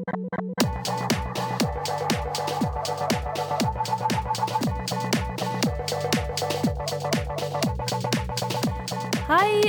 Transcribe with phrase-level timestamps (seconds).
[0.00, 0.06] Hei,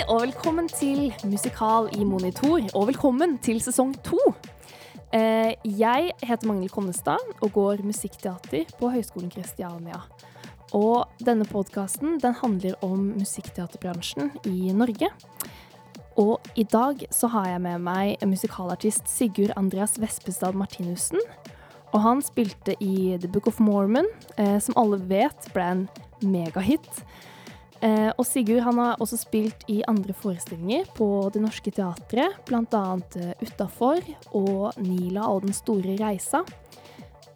[0.07, 4.19] og velkommen til Musikal i Monitor, og velkommen til sesong to.
[5.13, 9.99] Eh, jeg heter Magnhild Konnestad og går musikkteater på Høgskolen Kristiania.
[10.71, 15.11] Og denne podkasten handler om musikkteaterbransjen i Norge.
[16.19, 21.21] Og i dag så har jeg med meg musikalartist Sigurd Andreas Vespestad Martinussen.
[21.91, 25.85] Og han spilte i The Book of Mormon, eh, som alle vet ble en
[26.23, 27.03] megahit.
[27.81, 32.83] Eh, og Sigurd han har også spilt i andre forestillinger på Det Norske Teatret, bl.a.
[33.17, 34.03] Uh, Utafor
[34.37, 36.43] og Nila og Den store reisa.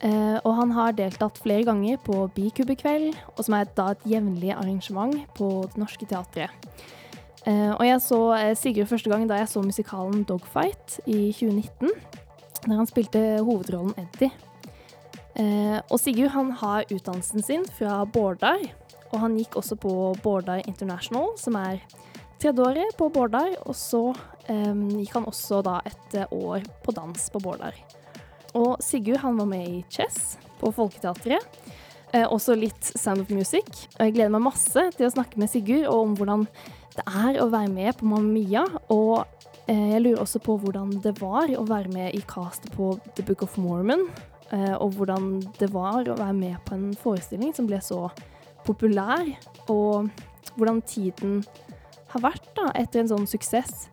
[0.06, 4.52] Eh, og han har deltatt flere ganger på Bikubekveld, og som er da et jevnlig
[4.54, 6.54] arrangement på Det Norske Teatret.
[7.46, 11.92] Eh, og jeg så eh, Sigurd første gang da jeg så musikalen Dogfight i 2019,
[12.66, 14.32] der han spilte hovedrollen Eddie.
[15.38, 18.66] Eh, og Sigurd han har utdannelsen sin fra Bårdar.
[19.12, 19.92] Og han gikk også på
[20.24, 21.84] Bårdar International, som er
[22.42, 23.54] tredjeåret på Bårdar.
[23.70, 24.10] Og så
[24.46, 27.78] gikk han også da et år på dans på Bårdar.
[28.58, 31.46] Og Sigurd han var med i Chess på Folketeatret.
[32.16, 33.86] Eh, også litt Sound of Music.
[33.98, 36.46] Og jeg gleder meg masse til å snakke med Sigurd og om hvordan
[36.96, 38.64] det er å være med på Mamma Mia.
[38.94, 39.26] Og
[39.68, 43.26] eh, jeg lurer også på hvordan det var å være med i castet på The
[43.28, 44.08] Book of Mormon.
[44.54, 48.08] Eh, og hvordan det var å være med på en forestilling som ble så
[48.66, 49.28] populær,
[49.70, 50.10] og
[50.56, 51.42] hvordan tiden
[52.14, 53.90] har vært da, etter en sånn suksess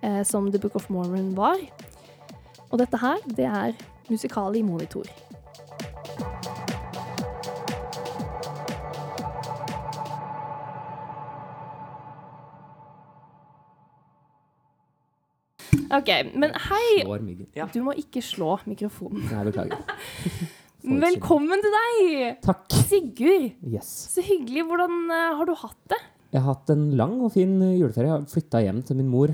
[0.00, 1.60] eh, som The Book of Mormon var.
[2.70, 3.76] Og dette her, det er
[4.10, 5.06] musikal i monitor.
[15.92, 17.04] OK, men hei!
[17.72, 19.22] Du må ikke slå mikrofonen.
[19.30, 19.82] Nei, beklager.
[21.06, 22.40] Velkommen til deg!
[22.44, 22.66] Takk.
[22.86, 23.88] Sigurd, Yes.
[24.14, 24.64] så hyggelig.
[24.68, 25.98] Hvordan eh, har du hatt det?
[26.34, 28.08] Jeg har hatt en lang og fin juleferie.
[28.10, 29.32] Jeg har flytta hjem til min mor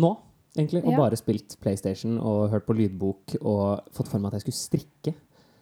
[0.00, 0.10] nå,
[0.56, 0.82] egentlig.
[0.84, 0.98] Og Ja.
[1.04, 5.14] bare spilt PlayStation og hørt på lydbok og fått for meg at jeg skulle strikke.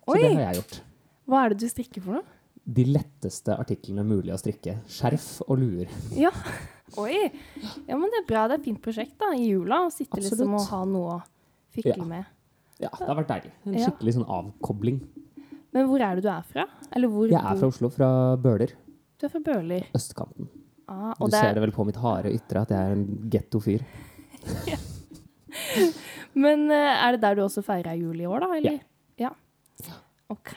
[0.08, 0.20] Så Oi.
[0.22, 0.80] det har jeg gjort.
[1.28, 2.24] Hva er det du strikker for noe?
[2.68, 4.78] De letteste artiklene mulig å strikke.
[4.88, 5.88] Skjerf og luer.
[6.16, 6.32] Ja.
[6.96, 7.30] Oi.
[7.86, 8.46] Ja, men det er bra.
[8.48, 11.22] Det er et fint prosjekt da, i jula å sitte liksom og ha noe å
[11.74, 12.04] fikle Ja.
[12.04, 12.24] med.
[12.80, 13.50] Ja, det har vært deilig.
[13.66, 13.86] En Ja.
[13.90, 15.00] skikkelig sånn avkobling.
[15.72, 16.64] Men hvor er det du er fra?
[16.92, 18.72] Eller hvor Jeg er fra Oslo, fra Bøler.
[19.18, 19.84] Du er fra Bøler.
[19.94, 20.48] Østkanten.
[20.88, 22.92] Ah, Du og det ser er, det vel på mitt harde ytre at jeg er
[22.92, 23.82] en getto-fyr.
[26.34, 28.50] men eh, er det der du også feirer jul i år, da?
[28.56, 28.78] Eller?
[29.20, 29.30] Ja.
[30.30, 30.54] OK.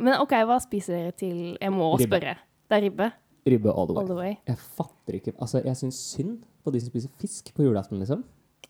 [0.00, 2.08] Men OK, hva spiser dere til Jeg må Ribbe.
[2.18, 2.36] spørre.
[2.68, 3.12] Det er ribbe
[3.54, 4.02] Ribbe all the way.
[4.02, 4.32] all the way.
[4.48, 8.24] Jeg fatter ikke Altså, jeg syns synd på de som spiser fisk på julaften, liksom.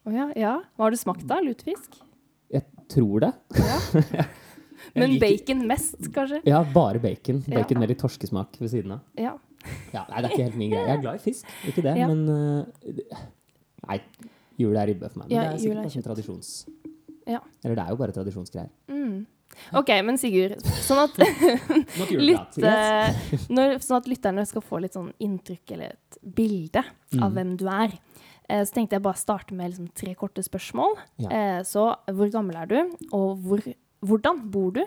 [0.06, 0.52] Å ja, ja.
[0.76, 1.40] Hva har du smakt da?
[1.44, 1.98] Lutefisk?
[2.52, 3.32] Jeg tror det.
[3.58, 4.24] Ja.
[4.94, 6.38] Men liker- bacon mest, kanskje?
[6.48, 7.42] Ja, bare bacon.
[7.48, 7.58] Ja.
[7.60, 9.00] Bacon med litt torskesmak ved siden av.
[9.18, 9.34] Ja.
[9.92, 10.86] Ja, nei, det er ikke helt min greie.
[10.86, 12.06] Jeg er glad i fisk, ikke det, Ja.
[12.08, 13.18] men uh,
[13.88, 13.98] Nei,
[14.60, 15.28] jul er ribbe for meg.
[15.28, 16.52] Men Ja, det er er sikkert bare sånn tradisjons...
[17.28, 17.40] Ja.
[17.64, 18.70] Eller det er jo bare tradisjonsgreier.
[18.88, 19.26] Mm.
[19.74, 21.16] OK, men Sigurd, sånn at
[22.14, 22.72] Lytte,
[23.50, 26.82] når, sånn at lytterne skal få litt sånn inntrykk eller et bilde
[27.18, 27.34] av Mm.
[27.34, 27.94] hvem du er.
[28.48, 30.94] Eh, så tenkte jeg bare starte med liksom tre korte spørsmål.
[31.24, 31.28] Ja.
[31.30, 32.78] Eh, så hvor gammel er du,
[33.12, 33.64] og hvor,
[34.04, 34.82] hvordan bor du?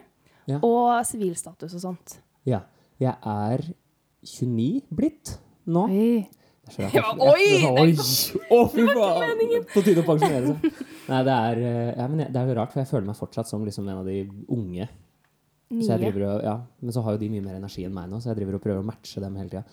[0.49, 0.57] Ja.
[0.65, 2.19] Og sivilstatus og sånt.
[2.45, 2.61] Ja.
[3.01, 3.63] Jeg er
[4.23, 5.35] 29 blitt
[5.65, 5.87] nå.
[5.89, 6.27] Oi.
[6.61, 6.93] Det er så rart.
[6.93, 7.45] Ja, oi,
[7.81, 7.93] Oi!
[8.53, 9.63] Å, fy faen!
[9.73, 10.83] På tide å pensjonere seg.
[11.09, 13.49] Nei, det er, eh, ja, men det er jo rart, for jeg føler meg fortsatt
[13.49, 14.19] som liksom en av de
[14.53, 14.87] unge
[15.71, 16.11] Så jeg Nye.
[16.11, 18.31] driver og, ja, men så har jo de mye mer energi enn meg nå, så
[18.31, 19.63] jeg driver og prøver å matche dem hele tida.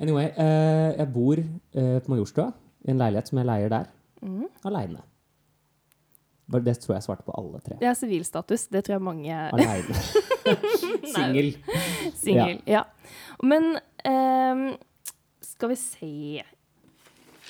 [0.00, 2.46] Anyway, eh, jeg bor eh, på Majorstua,
[2.84, 3.90] i en leilighet som jeg leier der,
[4.24, 4.46] mm.
[4.70, 5.04] aleine.
[6.64, 7.76] Det tror jeg svarte på alle tre.
[7.80, 8.66] Det er sivilstatus.
[8.72, 9.36] Det tror jeg mange.
[9.52, 10.00] Aleine.
[11.14, 11.54] Singel.
[12.20, 12.58] Singel.
[12.68, 12.82] Ja.
[13.44, 14.66] Men ehm,
[15.44, 16.42] skal vi se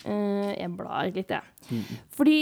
[0.05, 1.43] Eh, Jeg blar litt, jeg.
[1.71, 2.01] Mm.
[2.13, 2.39] Fordi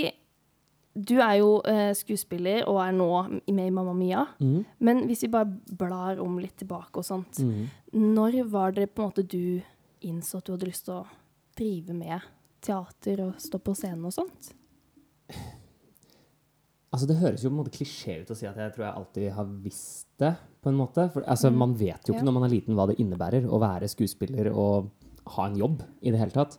[0.94, 3.06] du er jo eh, skuespiller og er nå
[3.48, 4.26] med i Mamma Mia.
[4.40, 4.64] Mm.
[4.80, 5.48] Men hvis vi bare
[5.78, 7.38] blar om litt tilbake og sånt.
[7.40, 7.68] mm.
[8.14, 9.62] Når var det på en måte du
[10.02, 11.06] innså at du hadde lyst til å
[11.56, 12.20] drive med
[12.62, 14.52] teater og stå på scenen og sånt?
[16.92, 18.96] Altså, det høres jo på en måte klisjé ut å si at jeg tror jeg
[19.00, 21.06] alltid har visst det, på en måte.
[21.14, 21.56] For altså, Mm.
[21.58, 22.28] man vet jo ikke Ja.
[22.28, 24.90] når man er liten hva det innebærer å være skuespiller og
[25.26, 26.58] ha en jobb i det hele tatt.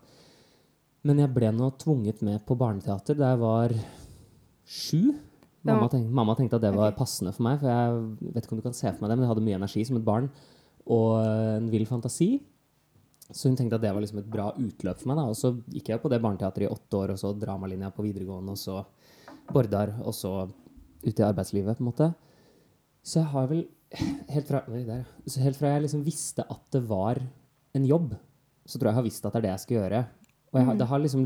[1.03, 3.69] Men jeg ble nå tvunget med på barneteater da jeg var
[4.65, 5.13] sju.
[5.63, 8.59] Mamma, tenk, mamma tenkte at det var passende for meg, for jeg vet ikke om
[8.59, 10.27] du kan se for meg det, men jeg hadde mye energi som et barn
[10.91, 12.33] og en vill fantasi.
[13.31, 15.21] Så hun tenkte at det var liksom et bra utløp for meg.
[15.21, 18.03] da, Og så gikk jeg på det barneteatret i åtte år, og så dramalinja på
[18.03, 18.83] videregående, og så
[19.53, 20.33] Bordar, og så
[21.03, 22.09] ut i arbeidslivet, på en måte.
[23.03, 26.79] Så jeg har vel Helt fra, der, så helt fra jeg liksom visste at det
[26.89, 27.19] var
[27.77, 28.15] en jobb,
[28.65, 29.99] så tror jeg jeg har visst at det er det jeg skal gjøre.
[30.49, 31.25] Og jeg, det har liksom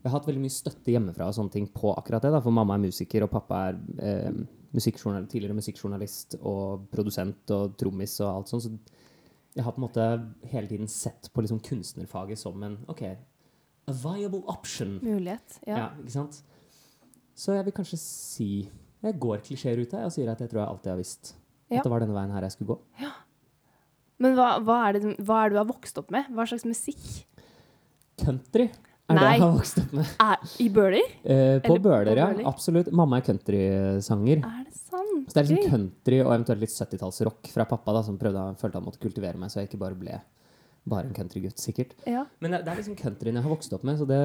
[0.00, 2.30] Jeg har hatt veldig mye støtte hjemmefra og sånne ting på akkurat det.
[2.32, 4.38] da, For mamma er musiker, og pappa er eh,
[4.72, 8.64] musikkjournal, tidligere musikkjournalist og produsent og trommis og alt sånt.
[8.64, 8.72] Så
[9.58, 10.06] jeg har på en måte
[10.52, 13.02] hele tiden sett på liksom kunstnerfaget som en OK,
[13.90, 14.96] a viable option.
[15.02, 15.58] Mulighet.
[15.66, 15.76] Ja.
[15.76, 15.88] Ja.
[16.00, 16.40] ikke sant?
[17.36, 18.50] Så jeg vil kanskje si
[19.00, 21.30] Jeg går klisjeer ut her og sier at jeg tror jeg alltid har visst
[21.70, 21.78] Ja.
[21.78, 22.80] at det var denne veien her jeg skulle gå.
[23.00, 23.12] Ja.
[24.20, 26.28] Men hva, hva, er det, hva er det du har vokst opp med?
[26.36, 27.00] Hva slags musikk?
[28.20, 28.66] Country
[29.10, 29.30] er det Nei.
[29.34, 30.10] jeg har vokst opp med.
[30.24, 31.12] Er, I Bøler?
[31.24, 32.26] Eh, på Eller Bøler, ja.
[32.32, 32.48] Bøler.
[32.50, 32.90] Absolutt.
[33.02, 34.42] Mamma er countrysanger.
[34.46, 35.24] Er det sant?
[35.30, 35.70] Så det er liksom Gøy.
[35.76, 39.50] country og eventuelt litt 70-tallsrock fra pappa, da, som prøvde, følte han måtte kultivere meg,
[39.52, 40.20] så jeg ikke bare ble
[40.90, 41.90] bare en countrygutt, sikkert.
[42.08, 42.22] Ja.
[42.40, 44.18] Men det, det er liksom countryen jeg har vokst opp med, så det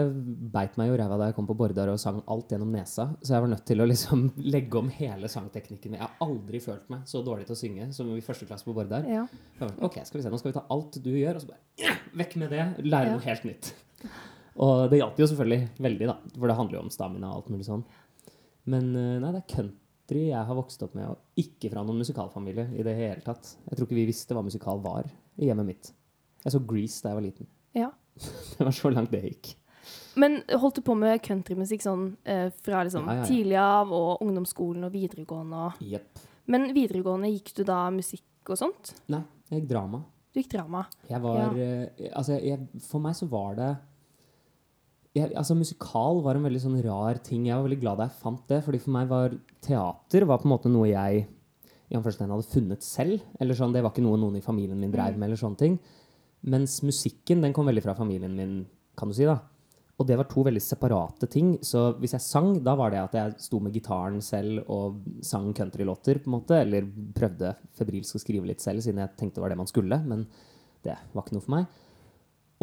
[0.53, 3.09] beit meg jo ræva da jeg kom på Bordar og sang alt gjennom nesa.
[3.21, 4.23] Så jeg var nødt til å liksom
[4.55, 5.97] legge om hele sangteknikken.
[5.99, 8.75] Jeg har aldri følt meg så dårlig til å synge som i første klasse på
[8.77, 9.03] Bordar.
[9.09, 9.25] ja.
[9.83, 11.97] Ok, skal vi se, nå skal vi ta alt du gjør, og så bare ja,
[12.23, 13.73] vekk med det, lære noe helt nytt.
[14.63, 17.49] Og det hjalp jo selvfølgelig veldig, da, for det handler jo om stamina og alt
[17.51, 17.83] mulig sånn.
[18.71, 21.99] Men eh, nei, det er country jeg har vokst opp med, og ikke fra noen
[22.01, 23.55] musikalfamilie i det hele tatt.
[23.67, 25.91] Jeg tror ikke vi visste hva musikal var i hjemmet mitt.
[26.45, 27.51] Jeg så Grease da jeg var liten.
[27.75, 27.91] ja.
[28.55, 29.49] Det var så langt det gikk.
[30.15, 33.25] Men holdt du på med countrymusikk sånn eh, fra liksom Ja, ja, ja.
[33.27, 36.21] tidlig av, og ungdomsskolen og videregående og yep.
[36.47, 38.93] Men videregående, gikk du da musikk og sånt?
[39.11, 39.19] Nei,
[39.49, 39.99] jeg gikk drama.
[40.31, 40.85] Du gikk drama.
[41.09, 43.69] Jeg var eh, Altså, jeg, for meg så var det
[45.15, 47.45] jeg, altså Musikal var en veldig sånn rar ting.
[47.47, 48.59] Jeg var veldig glad da jeg fant det.
[48.65, 51.25] fordi for meg var teater var på en måte noe jeg
[51.85, 53.21] i hadde funnet selv.
[53.39, 55.29] eller sånn, Det var ikke noe noen i familien min drev med.
[55.29, 55.79] eller sånne ting.
[56.43, 58.65] Mens musikken den kom veldig fra familien min,
[58.97, 59.23] kan du si.
[59.23, 59.39] da.
[59.97, 61.57] Og det var to veldig separate ting.
[61.59, 65.53] Så hvis jeg sang, da var det at jeg sto med gitaren selv og sang
[65.53, 66.59] countrylåter, på en måte.
[66.59, 70.03] Eller prøvde febrilsk å skrive litt selv, siden jeg tenkte det var det man skulle.
[70.05, 70.27] Men
[70.83, 71.67] det var ikke noe for meg.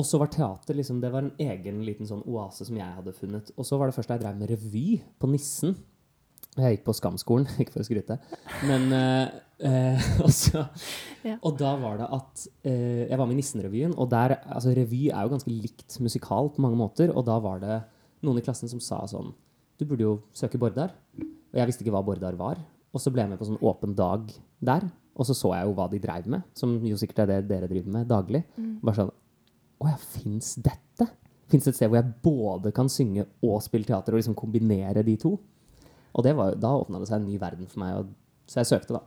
[0.01, 3.13] Og så var teater liksom, det var en egen liten sånn oase som jeg hadde
[3.13, 3.51] funnet.
[3.61, 4.85] Og så var det først da jeg drev med revy
[5.21, 5.75] på Nissen.
[6.57, 8.17] Jeg gikk på Skamskolen, ikke for å skryte.
[8.69, 10.87] Men eh, også, og,
[11.29, 11.37] Ja.
[11.47, 15.05] og da var det at eh, Jeg var med i Nissen-revyen, og der altså Revy
[15.13, 17.13] er jo ganske likt musikal på mange måter.
[17.15, 17.79] Og da var det
[18.25, 19.31] noen i klassen som sa sånn
[19.79, 20.93] Du burde jo søke Bordar.
[21.21, 22.61] Og jeg visste ikke hva Bordar var.
[22.93, 24.29] Og så ble jeg med på sånn åpen dag
[24.61, 24.89] der.
[25.13, 27.69] Og så så jeg jo hva de dreiv med, som jo sikkert er det dere
[27.69, 28.41] driver med daglig.
[28.81, 29.11] Bare sånn
[29.83, 31.09] Å ja, fins dette?
[31.51, 35.03] Fins det et sted hvor jeg både kan synge og spille teater, og liksom kombinere
[35.07, 35.35] de to?
[36.13, 38.13] Og det var, da åpna det seg en ny verden for meg, og,
[38.49, 39.03] så jeg søkte, da.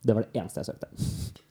[0.00, 0.88] Det var det eneste jeg søkte.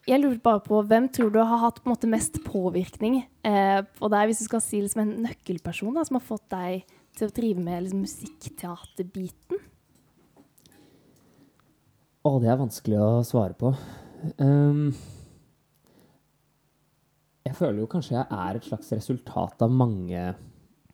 [0.09, 4.09] Jeg lurer bare på, Hvem tror du har hatt på måte mest påvirkning eh, på
[4.09, 7.35] deg, hvis du skal si liksom en nøkkelperson da, som har fått deg til å
[7.35, 9.61] drive med liksom, musikkteaterbiten?
[12.25, 13.71] Å, det er vanskelig å svare på.
[14.43, 14.89] Ehm,
[17.49, 20.21] jeg føler jo kanskje jeg er et slags resultat av mange,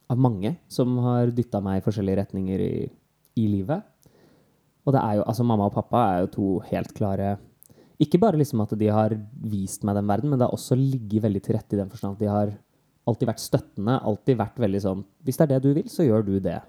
[0.07, 2.85] av mange som har dytta meg i forskjellige retninger i,
[3.41, 3.83] i livet.
[4.85, 7.35] Og det er jo, altså mamma og pappa er jo to helt klare
[7.97, 9.15] Ikke bare liksom at de har
[9.49, 12.15] vist meg den verden, men det har også ligget veldig til rette i den forstand
[12.15, 12.53] at de har
[13.09, 13.99] alltid vært støttende.
[13.99, 16.59] Alltid vært veldig sånn Hvis det er det du vil, så gjør du det.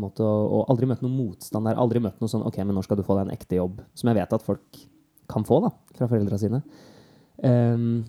[0.00, 1.80] Måte, og aldri møtt noen motstand der.
[1.80, 3.82] Aldri møtt noe sånn OK, men når skal du få deg en ekte jobb?
[3.98, 4.84] Som jeg vet at folk
[5.28, 6.62] kan få, da, fra foreldra sine.
[7.42, 8.06] Um,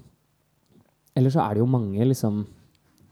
[1.17, 2.43] eller så er det jo mange, liksom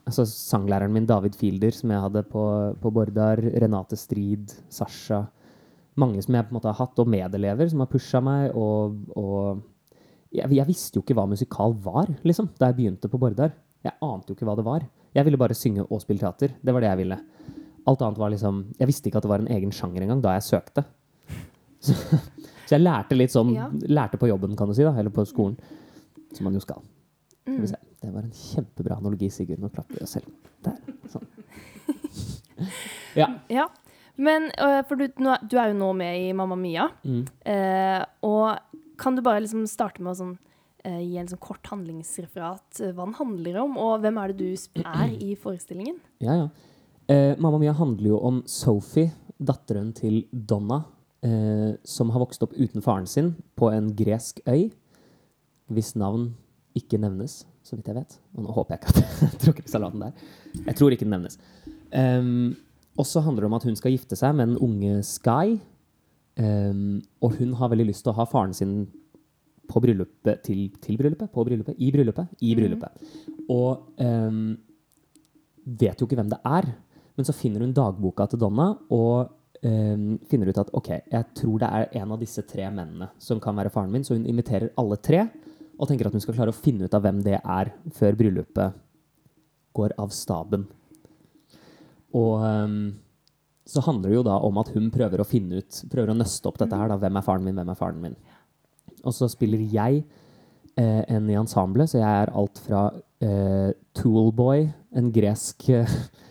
[0.05, 2.41] altså Sanglæreren min David Fielder, som jeg hadde på,
[2.81, 5.23] på Bordar, Renate Strid, Sasha
[5.97, 8.49] Mange som jeg på en måte har hatt, og medelever som har pusha meg.
[8.59, 9.61] Og, og
[10.35, 13.53] jeg, jeg visste jo ikke hva musikal var, liksom, da jeg begynte på Bordar.
[13.85, 14.83] Jeg ante jo ikke hva det var.
[15.15, 16.51] Jeg ville bare synge og spille teater.
[16.59, 17.17] Det var det jeg ville.
[17.87, 20.33] Alt annet var liksom Jeg visste ikke at det var en egen sjanger engang da
[20.35, 20.83] jeg søkte.
[21.85, 21.93] Så,
[22.65, 23.69] så jeg lærte litt sånn Ja.
[23.87, 25.55] Lærte på jobben, kan du si, da, eller på skolen.
[26.35, 26.83] Som man jo skal.
[27.45, 27.61] Skal Mm.
[27.61, 27.79] vi se.
[28.05, 29.61] Det var en kjempebra analogi, Sigurd.
[29.63, 30.29] Nå klapper vi oss selv.
[30.65, 30.79] Der.
[31.13, 31.31] Sånn.
[33.15, 33.29] Ja.
[33.51, 33.65] Ja.
[34.15, 34.49] Men
[34.87, 36.85] for du, du er jo nå med i Mamma Mia.
[37.03, 37.21] Mm.
[37.47, 40.33] Eh, og kan du bare liksom starte med å sånn,
[40.83, 44.83] eh, gi en sånn kort handlingsreferat hva den handler om, og hvem er det du
[44.83, 45.99] er i forestillingen?
[46.23, 46.47] Ja, ja.
[47.11, 50.85] Eh, Mamma Mia handler jo om Sophie, datteren til Donna,
[51.23, 54.71] eh, som har vokst opp uten faren sin på en gresk øy,
[55.71, 56.33] hvis navn
[56.75, 58.17] ikke nevnes, så vidt jeg vet.
[58.35, 60.27] Og nå håper jeg ikke at jeg tråkker i salaten der.
[60.61, 61.39] Jeg tror ikke den nevnes.
[61.91, 62.53] Um,
[62.95, 65.57] og så handler det om at hun skal gifte seg med den unge Sky.
[66.37, 68.77] Um, og hun har veldig lyst til å ha faren sin
[69.65, 71.31] på bryllupet til, til bryllupet?
[71.33, 71.79] På bryllupet?
[71.81, 72.35] I bryllupet?
[72.45, 73.07] I bryllupet.
[73.49, 74.43] Og um,
[75.65, 76.69] vet jo ikke hvem det er.
[77.15, 79.31] Men så finner hun dagboka til Donna, og
[79.63, 83.41] um, finner ut at ok, jeg tror det er en av disse tre mennene som
[83.41, 85.23] kan være faren min, så hun inviterer alle tre
[85.75, 88.77] og tenker at hun skal klare å finne ut av hvem det er før bryllupet
[89.75, 90.63] går av staben.
[92.15, 92.77] Og um,
[93.67, 96.47] så handler det jo da om at hun prøver å finne ut, prøver å nøste
[96.47, 96.91] opp dette her.
[96.91, 98.15] da, Hvem er faren min, hvem er faren min?
[99.03, 100.03] Og så spiller jeg
[100.77, 102.83] eh, en i ensemblet, så jeg er alt fra
[103.25, 105.67] eh, Toolboy, en gresk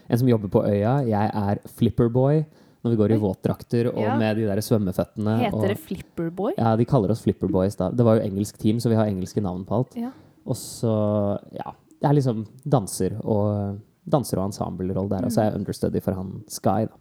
[0.04, 0.98] En som jobber på øya.
[1.08, 2.42] Jeg er Flipperboy,
[2.84, 4.16] når vi går i våtdrakter og Ja.
[4.18, 5.38] med de der svømmeføttene.
[5.40, 6.52] Heter det Flipperboy?
[6.58, 7.90] Ja, de kaller oss Flipperboys da.
[7.90, 9.96] Det var jo engelsk team, så vi har engelske navn på alt.
[9.96, 10.10] Ja.
[10.46, 15.24] Og så, ja, det er liksom danser og danser og ensemblerolle der.
[15.24, 16.94] Og så er jeg understudy for han Sky, da.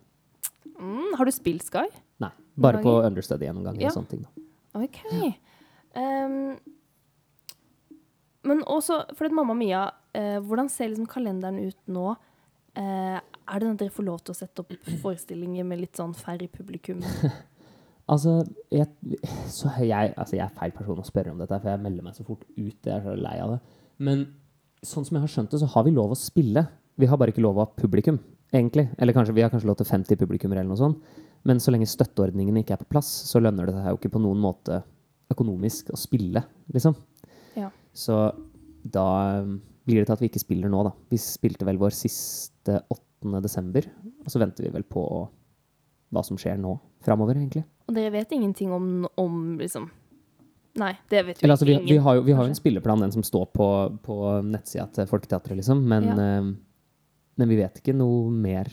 [0.79, 1.85] Mm, har du spilt Sky?
[2.23, 3.07] Nei, bare på ganger?
[3.11, 3.87] understudy gjennomganger Ja.
[3.87, 4.21] og sånne ting.
[4.23, 4.81] da.
[4.83, 5.35] OK.
[5.95, 6.57] Um,
[8.45, 12.15] men også, for at Mamma Mia, eh, hvordan ser liksom kalenderen ut nå?
[12.75, 14.71] Eh, er det sånn at dere får lov til å sette opp
[15.01, 17.01] forestillinger med litt sånn færre publikum?
[18.11, 18.37] altså,
[18.71, 22.15] jeg, jeg, altså, jeg, er feil person å spørre om dette, for jeg melder meg
[22.17, 22.77] så fort ut.
[22.77, 23.59] Jeg er så lei av det.
[24.03, 24.23] Men
[24.83, 26.65] sånn som jeg har skjønt det, så har vi lov å spille.
[26.99, 28.21] Vi har bare ikke lov av publikum,
[28.53, 28.87] egentlig.
[28.97, 31.21] Eller kanskje, vi har kanskje lov til 50 publikummere eller noe sånt.
[31.47, 34.23] Men så lenge støtteordningene ikke er på plass, så lønner det seg jo ikke på
[34.23, 34.79] noen måte
[35.33, 36.95] økonomisk å spille, liksom.
[37.57, 37.69] Ja.
[37.95, 38.15] Så
[38.83, 39.07] da
[39.43, 39.57] um,
[39.87, 40.93] blir det til at vi ikke spiller nå, da.
[41.11, 43.89] Vi spilte vel vår siste åtte 18.12.
[44.23, 45.03] Og så venter vi vel på
[46.13, 47.65] hva som skjer nå framover, egentlig.
[47.89, 49.89] Og dere vet ingenting om, om liksom
[50.79, 51.85] Nei, det vet jo Eller, altså, vi, ingen.
[51.85, 53.67] Vi har jo, vi har jo en spilleplan, den som står på,
[54.01, 55.83] på nettsida til Folketeatret, liksom.
[55.89, 56.29] Men, ja.
[56.41, 56.47] uh,
[57.37, 58.71] men, vi vet ikke noe mer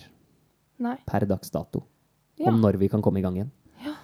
[0.80, 0.96] nei.
[1.04, 1.82] per dags dato
[2.40, 2.48] ja.
[2.48, 3.50] om når vi kan komme i gang igjen.
[3.84, 3.94] Ja.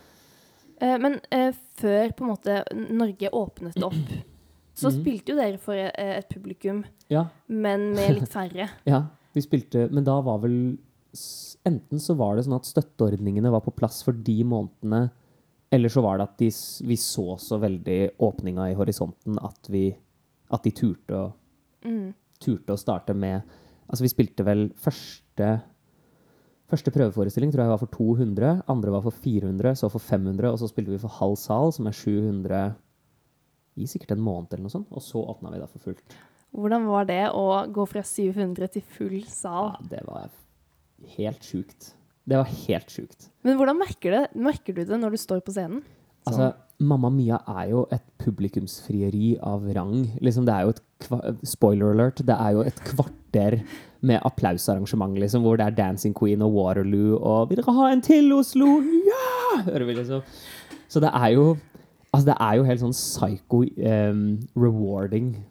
[0.83, 1.49] Uh, men uh,
[1.81, 4.13] før på en måte Norge åpnet opp,
[4.77, 4.99] så mm.
[4.99, 7.31] spilte jo dere for et publikum, ja.
[7.49, 8.69] men med litt færre.
[8.93, 10.59] ja vi spilte Men da var vel
[11.67, 15.07] Enten så var det sånn at støtteordningene var på plass for de månedene,
[15.73, 16.51] eller så var det at de,
[16.85, 19.89] vi så så veldig åpninga i horisonten at vi
[20.53, 21.27] At de turte å
[21.87, 22.15] Mm.
[22.43, 23.43] turte å starte med
[23.87, 25.51] Altså, vi spilte vel første
[26.67, 30.59] Første prøveforestilling tror jeg var for 200, andre var for 400, så for 500, og
[30.59, 32.75] så spilte vi for halv sal, som er 700
[33.77, 36.17] i sikkert en måned eller noe sånt, og så åpna vi da for fullt.
[36.55, 39.75] Hvordan var det å gå fra 700 til full sal?
[39.75, 40.31] Ja, det var
[41.17, 41.93] helt sjukt.
[42.27, 43.29] Det var helt sjukt.
[43.47, 45.85] Men hvordan merker, det, merker du det når du står på scenen?
[46.27, 46.51] Altså,
[46.83, 50.09] Mamma Mia er jo et publikumsfrieri av rang.
[50.21, 50.83] Liksom, det er jo et
[51.45, 52.23] Spoiler alert.
[52.25, 53.59] Det er jo et kvarter
[54.07, 58.03] med applausarrangement, liksom, hvor det er Dancing Queen og Waterloo og 'Vil dere ha en
[58.03, 59.63] til, Oslo?' Ja!
[59.71, 60.23] Hører vi liksom.
[60.89, 61.57] Så det er jo
[62.15, 64.21] Altså, det er jo helt sånn psycho um,
[64.57, 65.45] rewarding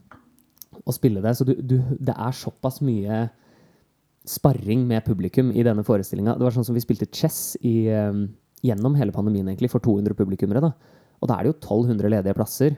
[0.86, 1.34] å spille det.
[1.38, 3.26] Så du, du, det er såpass mye
[4.26, 6.38] sparring med publikum i denne forestillinga.
[6.38, 7.86] Det var sånn som vi spilte chess i,
[8.66, 10.64] gjennom hele pandemien, egentlig, for 200 publikummere.
[10.66, 10.72] da.
[11.22, 12.78] Og da er det jo 1200 ledige plasser.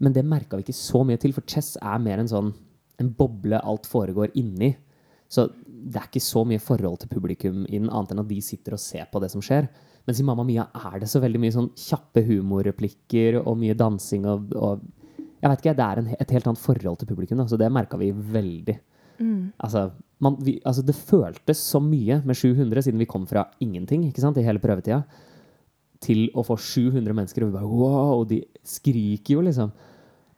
[0.00, 2.52] Men det merka vi ikke så mye til, for chess er mer en sånn
[3.00, 4.74] en boble alt foregår inni.
[5.30, 8.76] Så det er ikke så mye forhold til publikum inn, annet enn at de sitter
[8.76, 9.68] og ser på det som skjer.
[10.08, 14.26] Mens i Mamma Mia er det så veldig mye sånn kjappe humorreplikker og mye dansing
[14.28, 14.84] og, og
[15.40, 17.70] Jeg vet ikke, det er en, et helt annet forhold til publikum, da, så det
[17.72, 18.78] merka vi veldig.
[19.60, 19.86] Altså,
[20.24, 24.20] man, vi, altså, det føltes så mye med 700, siden vi kom fra ingenting ikke
[24.24, 25.02] sant, i hele prøvetida,
[26.00, 29.72] til å få 700 mennesker, og vi bare wow, de skriker jo, liksom.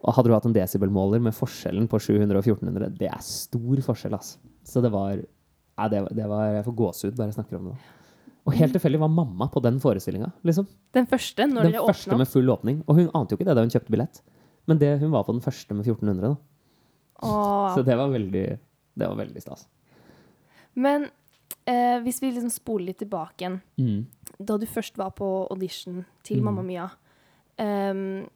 [0.02, 3.82] Og hadde du hatt en desibelmåler med forskjellen på 700 og 1400, det er stor
[3.86, 4.40] forskjell, altså.
[4.66, 7.70] Så det var ja, det, var- det var Jeg får gåsehud bare jeg snakker om
[7.70, 7.76] det.
[8.46, 10.32] Og helt tilfeldig var mamma på den forestillinga.
[10.46, 10.66] Liksom.
[10.94, 12.80] Den første, når Den dere første med full åpning.
[12.90, 14.18] Og hun ante jo ikke det da hun kjøpte billett.
[14.70, 16.36] Men det, hun var på den første med 1400, da.
[17.74, 18.44] Så det var veldig,
[18.98, 19.66] det var veldig stas.
[20.74, 21.04] Men
[21.66, 24.06] eh, hvis vi liksom spoler litt tilbake igjen, Mm.
[24.40, 26.44] da du først var på audition til Mm.
[26.44, 26.86] Mamma Mia
[27.58, 28.26] um,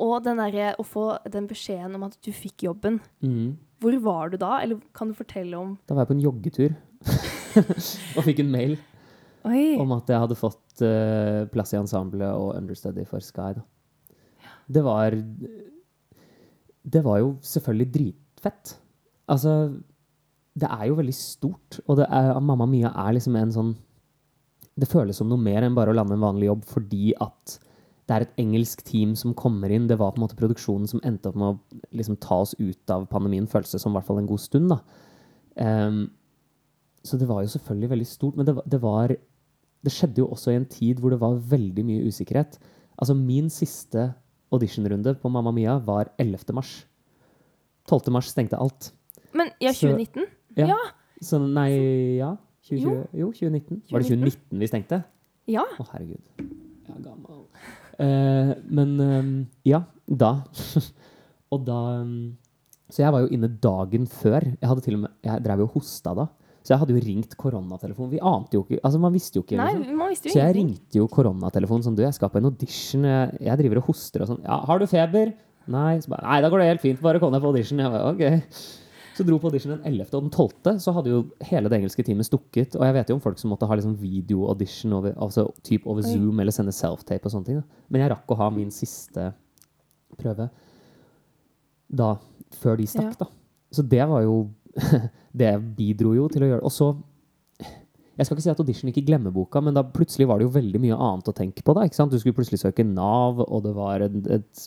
[0.00, 3.00] Og den derre å få den beskjeden om at du fikk jobben.
[3.22, 3.56] Mm.
[3.80, 4.60] Hvor var du da?
[4.62, 6.74] Eller kan du fortelle om Da var jeg på en joggetur
[8.16, 8.78] og fikk en mail
[9.44, 9.76] Oi!
[9.80, 13.54] om at jeg hadde fått uh, plass i ensemblet og understudy for Sky.
[13.56, 13.62] Da.
[14.70, 15.16] Det var
[16.80, 18.74] Det var jo selvfølgelig dritfett.
[19.28, 19.54] Altså
[20.54, 23.74] Det er jo veldig stort, og er, Mamma Mia er liksom en sånn
[24.78, 27.58] Det føles som noe mer enn bare å lande en vanlig jobb fordi at
[28.10, 29.84] det er et engelsk team som kommer inn.
[29.86, 32.90] Det var på en måte produksjonen som endte opp med å liksom ta oss ut
[32.90, 34.74] av pandemien, føles det som i hvert fall en god stund.
[35.62, 36.00] Ehm,
[37.06, 39.14] så det var jo selvfølgelig veldig stort, men det, det var
[39.80, 42.58] Det skjedde jo også i en tid hvor det var veldig mye usikkerhet.
[42.98, 44.10] Altså Min siste
[44.52, 46.52] auditionrunde på Mamma Mia var 11.
[46.56, 46.84] mars.
[47.88, 48.10] 12.
[48.14, 48.92] mars stengte alt.
[49.34, 50.26] Men ja, Så- 2019?
[50.56, 50.66] Ja.
[50.66, 50.78] Ja.
[51.22, 52.36] Så nei, ja.
[52.62, 53.30] 2020, jo.
[53.32, 53.82] 2019.
[53.90, 55.02] Var det 2019 vi stengte?
[55.50, 55.64] Ja.
[55.78, 56.22] Å, herregud.
[56.38, 57.44] Jeg er gammel.
[58.00, 60.30] Uh, men eh, ja, da.
[61.52, 62.36] og da um,
[62.90, 64.42] Så jeg var jo inne dagen før.
[64.56, 66.26] Jeg hadde til og med, jeg drev jo og hosta da.
[66.60, 68.10] Så jeg hadde jo ringt koronatelefonen.
[68.12, 69.56] Vi ante jo ikke Altså, man visste jo ikke.
[69.56, 69.96] Nei, liksom.
[69.96, 73.06] man visste jo Så jeg ringte jo koronatelefonen som Du, jeg skal på en audition.
[73.06, 74.44] Jeg, driver og hoster og sånn.
[74.44, 75.32] Ja, har du feber?
[75.70, 75.94] Nei.
[76.04, 77.02] Så bare, Nei, da går det helt fint.
[77.04, 77.80] Bare kom deg på audition.
[77.80, 78.60] Jeg bare, ok.
[79.16, 80.06] Så dro på audition den 11.
[80.16, 80.78] og den 12.
[80.84, 82.76] Så hadde jo hele det engelske teamet stukket.
[82.78, 86.04] Og jeg vet jo om folk som måtte ha liksom video-audition over, altså typ over
[86.04, 86.12] Oi.
[86.12, 87.60] Zoom eller sende self-tape og sånne ting.
[87.60, 87.84] Da.
[87.92, 89.32] Men jeg rakk å ha min siste
[90.20, 90.50] prøve
[91.90, 92.14] da,
[92.62, 93.26] før de stakk, da.
[93.74, 94.44] Så det var jo
[95.40, 96.92] Det bidro jo til å gjøre Og så
[98.20, 100.52] jeg skal ikke si at audition ikke glemmer boka, men da plutselig var det jo
[100.52, 101.72] veldig mye annet å tenke på.
[101.72, 102.12] da, ikke sant?
[102.12, 104.66] Du skulle plutselig søke Nav, og det var et, et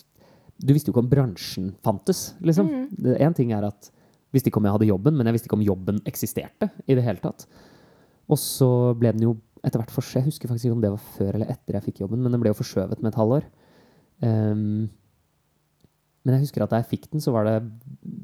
[0.58, 2.72] Du visste jo ikke om bransjen fantes, liksom.
[2.98, 3.36] Én mm.
[3.38, 5.62] ting er at jeg visste ikke om jeg hadde jobben, men jeg visste ikke om
[5.68, 7.46] jobben eksisterte i det hele tatt.
[8.26, 8.68] Og så
[8.98, 10.24] ble den jo etter hvert forskjøvet.
[10.24, 12.42] Jeg husker faktisk ikke om det var før eller etter jeg fikk jobben, men den
[12.42, 13.46] ble jo forskjøvet med et halvår.
[14.24, 14.90] Um,
[16.24, 17.54] men jeg husker at da jeg fikk den, så var det,
[18.02, 18.23] det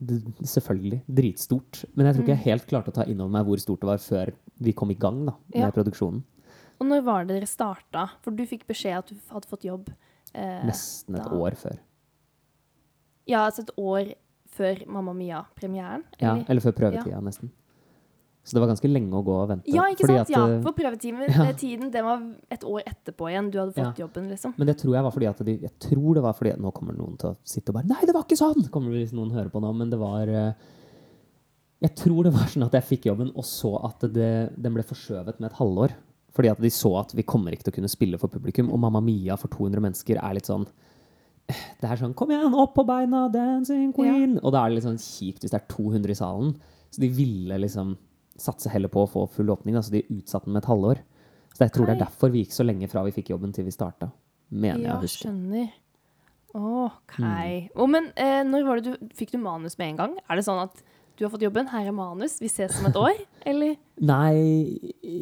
[0.00, 1.84] selvfølgelig dritstort.
[1.96, 3.88] Men jeg tror ikke jeg helt klarte å ta inn over meg hvor stort det
[3.90, 5.70] var før vi kom i gang da, med Ja.
[5.70, 6.22] produksjonen.
[6.80, 8.10] Og når var det dere starta?
[8.22, 9.88] For du fikk beskjed at du hadde fått jobb.
[10.34, 11.78] Eh, Nesten et da- år før.
[13.26, 14.14] Ja, altså et år
[14.48, 16.04] før Mamma Mia-premieren?
[16.20, 16.60] Ja, eller?
[16.60, 17.50] før prøvetida, nesten.
[18.48, 19.68] Så det var ganske lenge å gå og vente.
[19.68, 20.22] Ja, ikke sant?
[20.22, 21.42] at, ja, eh, for prøvetiden ja.
[21.50, 22.22] eh, tiden, det var
[22.54, 23.50] et år etterpå igjen.
[23.52, 24.54] Du hadde fått jobben, liksom.
[24.56, 26.96] Men det tror jeg var fordi at de, Jeg tror det var fordi Nå kommer
[26.96, 28.70] noen til å sitte og bare Nei, det var ikke sånn!
[28.72, 30.70] Kommer det hvis noen hører på nå, men det var eh,
[31.84, 34.86] Jeg tror det var sånn at jeg fikk jobben og så at det, den ble
[34.88, 35.98] forskjøvet med et halvår.
[36.38, 38.72] Fordi at de så at vi kommer ikke til å kunne spille for publikum.
[38.72, 40.64] Og Mamma Mia for 200 mennesker er litt sånn
[41.48, 44.38] Det er sånn Kom igjen, opp på beina, dancing queen!
[44.40, 46.52] Og da er det litt sånn kjipt hvis det er 200 i salen.
[46.88, 47.98] Så de ville liksom
[48.38, 49.76] satse heller på å få full åpning.
[49.78, 51.02] Altså de utsatte den med et halvår.
[51.54, 53.64] Så jeg tror det er derfor vi gikk så lenge fra vi fikk jobben til
[53.66, 54.10] vi starta.
[54.50, 55.26] Mener jeg Ja, å huske.
[55.26, 55.68] skjønner.
[56.54, 57.18] OK.
[57.20, 57.68] Mm.
[57.76, 60.14] Oh, men eh, når var det du Fikk du manus med en gang?
[60.30, 60.80] Er det sånn at
[61.18, 63.18] du har fått jobben, her er manus, vi ses om et år?
[63.46, 63.74] Eller?
[64.00, 64.78] Nei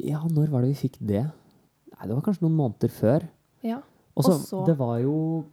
[0.07, 1.25] Ja, når var det vi fikk det?
[1.27, 3.25] Nei, det var kanskje noen måneder før.
[3.64, 3.81] Ja.
[4.17, 5.45] Og så- det var jo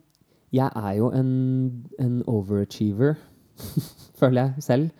[0.53, 3.15] Jeg er jo en, en overachiever,
[4.19, 4.91] føler jeg selv.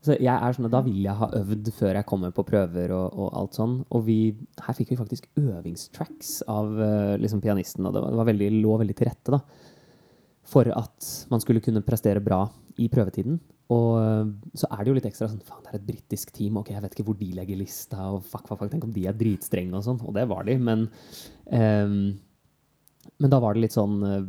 [0.00, 2.94] Så jeg er sånn at Da vil jeg ha øvd før jeg kommer på prøver
[2.96, 3.76] og, og alt sånn.
[3.92, 4.18] Og vi,
[4.64, 8.50] her fikk vi faktisk øvingstracks av eh, liksom pianisten, og det var, det var veldig,
[8.64, 9.40] lå veldig til rette da,
[10.50, 12.46] for at man skulle kunne prestere bra
[12.80, 13.36] i prøvetiden.
[13.70, 14.32] Og eh,
[14.62, 16.58] så er det jo litt ekstra sånn Faen, det er et britisk team.
[16.62, 18.08] Ok, jeg vet ikke hvor de legger lista.
[18.16, 20.00] Og fuck, fuck, fuck, tenk om de er dritstrenge og sånn.
[20.08, 20.88] Og det var de, men
[21.52, 21.96] um,
[23.20, 24.28] Men da var det litt sånn eh,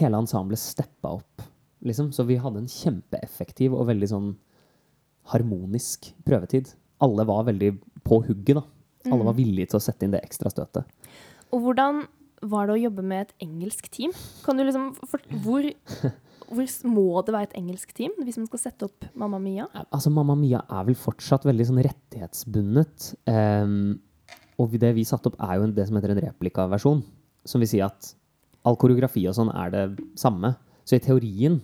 [0.00, 1.42] Hele ensemblet steppa opp,
[1.82, 2.12] liksom.
[2.14, 4.28] Så vi hadde en kjempeeffektiv og veldig sånn
[5.32, 6.72] harmonisk prøvetid.
[7.00, 7.74] Alle var veldig
[8.06, 8.64] på hugget, da.
[9.10, 10.88] Alle var villige til å sette inn det ekstra støtet.
[11.50, 12.04] Og hvordan
[12.50, 14.12] var det å jobbe med et engelsk team?
[14.44, 15.66] Kan du liksom, hvor, hvor
[16.88, 19.68] må det være et engelsk team hvis man skal sette opp Mamma Mia?
[19.88, 23.10] Altså, Mamma Mia er vel fortsatt veldig sånn rettighetsbundet.
[23.30, 24.00] Um,
[24.60, 27.04] og det vi satte opp, er jo det som heter en replikaversjon.
[27.48, 28.14] Som vil si at
[28.68, 29.84] all koreografi og sånn er det
[30.20, 30.54] samme.
[30.84, 31.60] Så i teorien,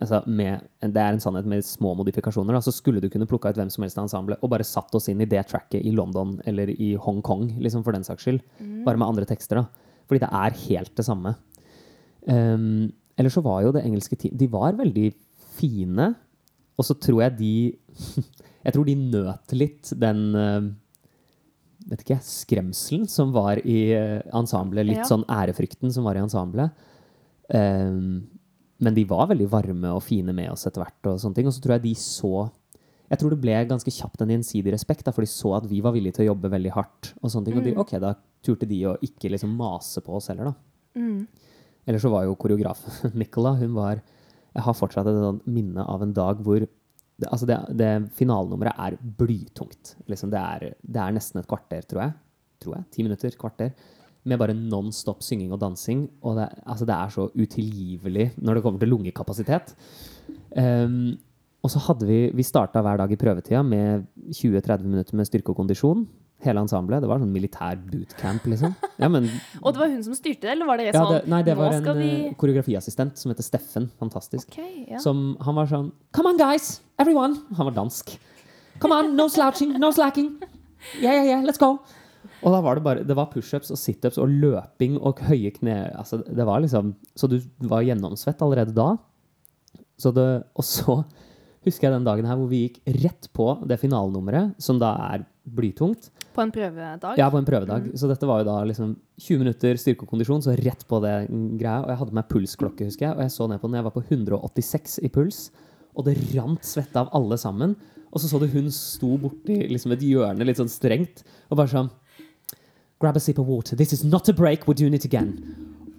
[0.00, 3.50] altså med, det er en sannhet med små modifikasjoner, da, så skulle du kunne plukka
[3.52, 5.92] ut hvem som helst av ensemblet og bare satt oss inn i det tracket i
[5.92, 8.40] London eller i Hongkong, liksom for den saks skyld.
[8.86, 9.66] Bare med andre tekster, da.
[10.08, 11.34] Fordi det er helt det samme.
[12.26, 15.08] Um, eller så var jo det engelske team De var veldig
[15.58, 16.14] fine.
[16.78, 17.54] Og så tror jeg de
[18.64, 20.70] Jeg tror de nøt litt den uh,
[21.90, 24.86] vet ikke, skremselen som var i eh, ensemblet.
[24.86, 25.08] Litt Ja.
[25.08, 26.70] sånn ærefrykten som var i ensemblet.
[27.52, 28.22] Um,
[28.82, 30.98] men de var veldig varme og fine med oss etter hvert.
[31.06, 31.48] Og sånne ting.
[31.48, 32.34] Og så tror jeg de så
[33.12, 35.82] Jeg tror det ble ganske kjapt en gjensidig respekt, da, for de så at vi
[35.84, 37.10] var villige til å jobbe veldig hardt.
[37.20, 37.58] Og sånne ting.
[37.60, 40.54] Og de, ok, da turte de å ikke liksom mase på oss heller, da.
[40.96, 41.26] Mm.
[41.86, 46.02] Eller så var jo koreografen Nicola, hun var Jeg har fortsatt et sånt minne av
[46.04, 46.64] en dag hvor
[47.22, 49.94] altså det, det finalenummeret er blytungt.
[50.10, 52.14] Liksom det, er, det er nesten et kvarter, tror jeg.
[52.64, 52.86] Tror jeg.
[52.94, 53.72] Ti minutter, kvarter.
[54.24, 56.06] Med bare non stop synging og dansing.
[56.22, 59.74] Og det, altså det er så utilgivelig når det kommer til lungekapasitet.
[60.56, 61.18] Um,
[61.62, 64.04] og så hadde vi Vi starta hver dag i prøvetida med
[64.34, 66.06] 20-30 minutter med styrke og kondisjon.
[66.42, 67.02] Hele ensemblet.
[67.02, 68.74] Det var sånn militær bootcamp, liksom.
[68.98, 69.28] Ja, men
[69.62, 71.54] Og det var hun som styrte det, eller var det ja, sånn det, nei, det
[71.58, 73.86] var en vi eh, koreografiassistent som heter Steffen.
[74.02, 74.50] Fantastisk.
[74.50, 74.98] Okay, ja.
[75.02, 76.80] Som, han var sånn Come on, guys!
[76.98, 77.38] Everyone!
[77.58, 78.16] Han var dansk.
[78.82, 80.34] Come on, no slouching, no slacking.
[80.98, 81.76] Yeah, yeah, yeah, let's go!
[82.42, 85.76] Og da var det bare Det var pushups og situps og løping og høye kne...
[85.98, 87.38] Altså, det var liksom Så du
[87.70, 88.96] var gjennomsvett allerede da.
[90.00, 90.26] Så det,
[90.58, 91.02] og så
[91.62, 95.22] husker jeg den dagen her hvor vi gikk rett på det finalenummeret, som da er
[95.46, 96.08] blytungt.
[96.34, 97.18] På en prøvedag?
[97.20, 97.92] Ja, på en prøvedag.
[97.98, 101.14] Så dette var jo da liksom 20 minutter styrke og kondisjon, så rett på det
[101.60, 101.84] greia.
[101.84, 103.78] Og jeg hadde med pulsklokke, husker jeg, og jeg så ned på den.
[103.78, 105.42] Jeg var på 186 i puls,
[105.94, 107.76] og det rant svette av alle sammen.
[108.12, 111.72] Og så så du hun sto borti liksom et hjørne litt sånn strengt, og bare
[111.72, 111.92] sånn
[113.02, 113.74] Grab a sip of water.
[113.76, 114.68] This is not a break.
[114.68, 115.34] We're doing it again.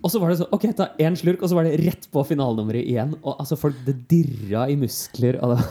[0.04, 2.24] Og så var det sånn, ok, ta én slurk, og så var det rett på
[2.28, 3.14] finalenummeret igjen.
[3.22, 5.38] Og altså, folk, det dirra i muskler.
[5.44, 5.64] Og det,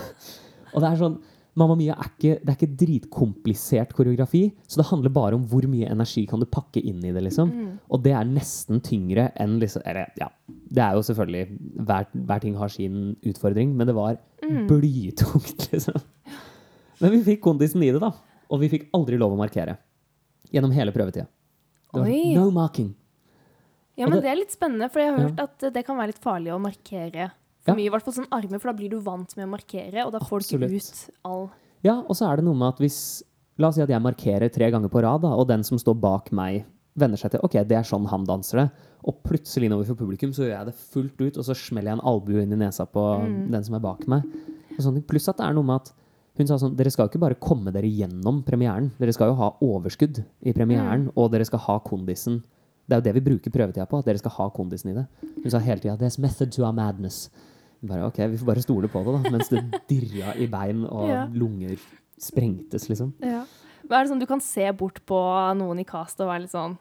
[0.73, 1.19] og det er sånn
[1.53, 5.67] Mamma Mia er ikke, det er ikke dritkomplisert koreografi, så det handler bare om hvor
[5.69, 7.21] mye energi kan du pakke inn i det.
[7.27, 7.51] liksom.
[7.93, 12.41] Og det er nesten tyngre enn liksom Eller ja, det er jo selvfølgelig Hver, hver
[12.41, 16.01] ting har sin utfordring, men det var blytungt, liksom.
[17.03, 18.09] Men vi fikk kondisen i det, da.
[18.49, 19.77] Og vi fikk aldri lov å markere.
[20.53, 21.27] Gjennom hele prøvetida.
[21.93, 22.93] No marking.
[23.97, 25.27] Ja, men det- det er litt spennende, for jeg har Ja.
[25.27, 27.75] hørt at det kan være litt farlig å markere for Ja.
[27.75, 27.85] mye.
[27.85, 30.19] I hvert fall sånn armer, for da blir du vant med å markere, og da
[30.19, 31.51] får du ikke ut all
[31.83, 33.23] Ja, og så er det noe med at hvis
[33.59, 35.93] La oss si at jeg markerer tre ganger på rad, da, og den som står
[36.01, 36.65] bak meg,
[36.97, 38.71] venner seg til ok, det er sånn han danser det,
[39.05, 41.99] og plutselig innover for publikum, så gjør jeg det fullt ut, og så smeller jeg
[41.99, 44.23] en albue inn i nesa på den som er bak meg.
[45.05, 45.91] Pluss at det er noe med at
[46.37, 48.91] hun sa sånn Dere skal ikke bare komme dere gjennom premieren.
[48.99, 52.41] Dere skal jo ha overskudd i premieren, og dere skal ha kondisen.
[52.87, 55.05] Det er jo det vi bruker prøvetida på, at dere skal ha kondisen i det.
[55.43, 57.29] Hun sa hele tida 'There's method to our madness'.
[57.83, 59.29] Bare, ok, Vi får bare stole på det, da.
[59.29, 61.25] Mens det dirra i bein og Ja.
[61.27, 61.77] lunger
[62.17, 63.13] sprengtes, liksom.
[63.21, 63.45] Ja.
[63.89, 65.19] Men er det sånn du kan se bort på
[65.57, 66.77] noen i cast og være litt sånn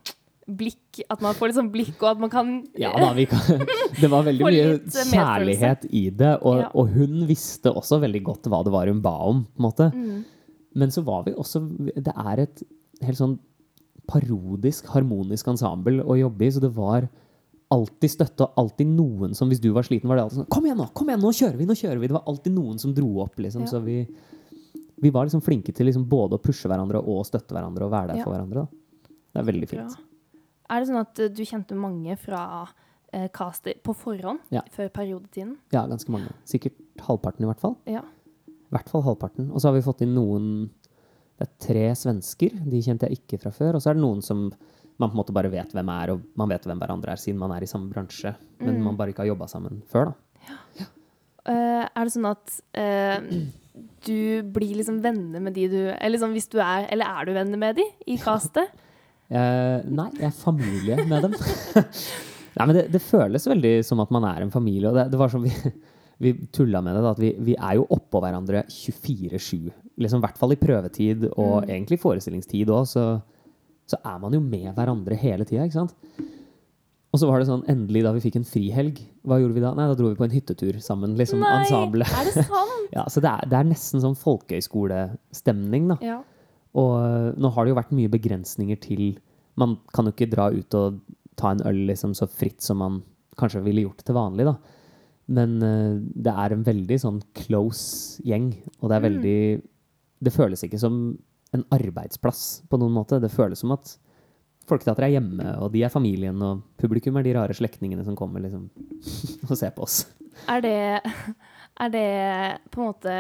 [0.49, 3.63] blikk At man får litt sånn blikk, og at man kan Ja da, vi kan,
[4.03, 6.69] Det var veldig mye kjærlighet i det, og, Ja.
[6.75, 9.89] og hun visste også veldig godt hva det var hun ba om, på en måte.
[9.95, 10.25] Mm.
[10.75, 11.61] Men så var vi også
[12.03, 12.63] Det er et
[13.03, 13.39] helt sånn
[14.11, 17.07] parodisk, harmonisk ensemble å jobbe i, så det var
[17.73, 20.67] alltid støtte og alltid noen som Hvis du var sliten, var det alltid sånn Kom
[20.67, 20.89] igjen nå!
[20.93, 21.69] Kom igjen, nå kjører vi!
[21.71, 22.11] Nå kjører vi!
[22.11, 23.63] Det var alltid noen som dro opp, liksom.
[23.65, 23.71] Ja.
[23.73, 24.03] Så vi,
[25.01, 28.13] vi var liksom flinke til liksom både å pushe hverandre og støtte hverandre og være
[28.13, 28.27] der Ja.
[28.27, 28.67] for hverandre.
[28.67, 29.13] Da.
[29.33, 29.87] Det er veldig Bra.
[30.73, 32.43] Er det sånn at eh, du kjente mange fra
[33.13, 34.63] eh, castet på forhånd Ja.
[34.73, 35.57] før periodetiden?
[35.75, 36.33] Ja, ganske mange.
[36.49, 37.77] Sikkert halvparten, i hvert fall.
[37.91, 38.01] Ja.
[38.49, 39.51] I hvert fall halvparten.
[39.53, 40.71] Og så har vi fått inn noen
[41.39, 42.53] Det er tre svensker.
[42.71, 43.75] De kjente jeg ikke fra før.
[43.75, 44.45] Og så er det noen som
[45.01, 47.39] man på en måte bare vet hvem er, og man vet hvem hverandre er, siden
[47.41, 48.35] man er i samme bransje.
[48.61, 48.83] Men Mm.
[48.85, 50.85] man bare ikke har jobba sammen før, da.
[51.45, 53.19] Eh, er det sånn at uh,
[54.07, 57.33] du blir liksom venner med de du Eller sånn hvis du er Eller er du
[57.35, 58.71] venner med de i castet?
[59.33, 61.37] Eh, nei, jeg er familie med dem.
[62.59, 64.91] nei, men det, det føles veldig som at man er en familie.
[64.91, 65.53] Og det, det var som vi,
[66.23, 69.71] vi tulla med det, da, at vi, vi er jo oppå hverandre 24-7.
[70.03, 73.07] Liksom, I hvert fall i prøvetid, og egentlig forestillingstid òg, så,
[73.89, 75.97] så er man jo med hverandre hele tida, ikke sant?
[77.13, 79.75] Og så var det sånn, endelig da vi fikk en frihelg, hva gjorde vi da?
[79.77, 82.07] Nei, da dro vi på en hyttetur sammen, liksom Nei, ensemble.
[82.09, 82.79] er det sant?
[82.97, 85.97] Ja, så det er, det er nesten sånn folkehøyskolestemning, da.
[86.05, 86.19] Ja.
[86.79, 89.17] Og øh, nå har det jo vært mye begrensninger til
[89.61, 91.03] Man kan jo ikke dra ut og
[91.37, 93.03] ta en øl liksom så fritt som man
[93.37, 94.55] kanskje ville gjort til vanlig, da.
[95.33, 99.37] Men øh, det er en veldig sånn close gjeng, og det er veldig
[100.23, 101.03] Det føles ikke som
[101.53, 103.21] en arbeidsplass på noen måte.
[103.21, 103.97] Det føles som at
[104.69, 108.45] Folketeatret er hjemme, og de er familien, og publikum er de rare slektningene som kommer
[108.45, 108.69] liksom
[109.49, 110.05] og ser på oss.
[110.49, 110.77] Er det,
[111.83, 112.07] er det
[112.71, 113.17] på en måte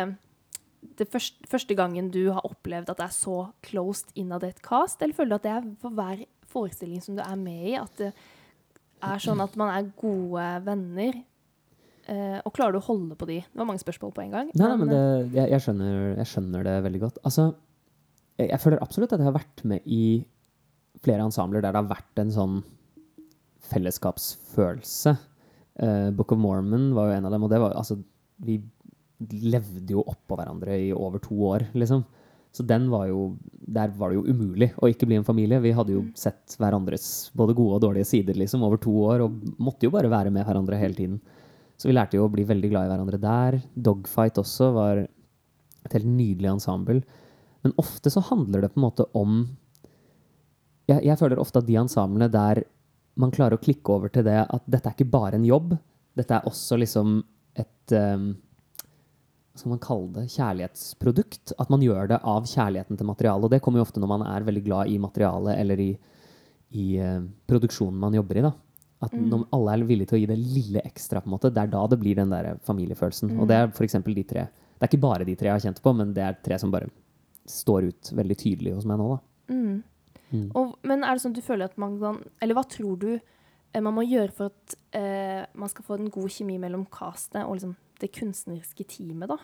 [0.99, 4.63] det første, første gangen du har opplevd at det er så closed innad i et
[4.65, 7.75] cast, eller føler du at det er for hver forestilling som du er med i,
[7.81, 8.13] at det
[9.03, 11.23] er sånn at man er gode venner?
[12.11, 13.39] Eh, og klarer du å holde på de?
[13.47, 14.53] Det var mange spørsmål på en gang.
[14.53, 15.03] Nei, nei, men det,
[15.37, 17.21] jeg, jeg, skjønner, jeg skjønner det veldig godt.
[17.29, 17.49] Altså,
[18.41, 20.05] jeg, jeg føler absolutt at jeg har vært med i
[21.03, 22.57] flere ensembler der det har vært en sånn
[23.73, 25.15] fellesskapsfølelse.
[25.81, 27.97] Uh, Book of Mormon var jo en av dem, og det var altså
[28.45, 28.59] Vi
[29.31, 32.05] levde jo oppå hverandre i over to år, liksom.
[32.53, 33.37] Så den var jo
[33.73, 35.61] Der var det jo umulig å ikke bli en familie.
[35.63, 39.39] Vi hadde jo sett hverandres både gode og dårlige sider liksom over to år, og
[39.63, 41.21] måtte jo bare være med hverandre hele tiden.
[41.79, 43.59] Så vi lærte jo å bli veldig glad i hverandre der.
[43.75, 47.01] Dogfight også var et helt nydelig ensemble.
[47.63, 49.43] Men ofte så handler det på en måte om
[50.91, 52.65] Jeg, jeg føler ofte at de ensemblene der
[53.23, 55.77] man klarer å klikke over til det at dette er ikke bare en jobb.
[56.19, 57.21] Dette er også liksom
[57.61, 58.33] et um,
[59.55, 60.27] skal man kalle det?
[60.33, 61.55] Kjærlighetsprodukt.
[61.61, 63.47] At man gjør det av kjærligheten til materialet.
[63.47, 65.91] Og det kommer jo ofte når man er veldig glad i materialet eller i,
[66.81, 68.47] i uh, produksjonen man jobber i.
[68.49, 68.53] da.
[69.03, 71.65] At når alle er villige til å gi det lille ekstra, på en måte, det
[71.65, 73.33] er da det blir den der familiefølelsen.
[73.43, 73.99] Og det er f.eks.
[74.07, 74.45] de tre.
[74.47, 76.71] Det er ikke bare de tre jeg har kjent på, men det er tre som
[76.71, 76.87] bare
[77.51, 79.09] står ut veldig tydelig hos meg nå.
[79.17, 79.55] da.
[79.55, 79.81] Mm.
[80.33, 80.47] Mm.
[80.59, 83.09] Og, men er det sånn at du føler at man kan Eller hva tror du
[83.81, 87.55] man må gjøre for at eh, man skal få en god kjemi mellom castet og
[87.57, 89.39] liksom det kunstneriske teamet, da?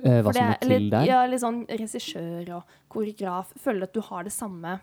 [0.00, 1.04] Eh, hva som må er- til der?
[1.06, 3.52] Ja, litt sånn regissør og koreograf.
[3.60, 4.80] Føler at du har det samme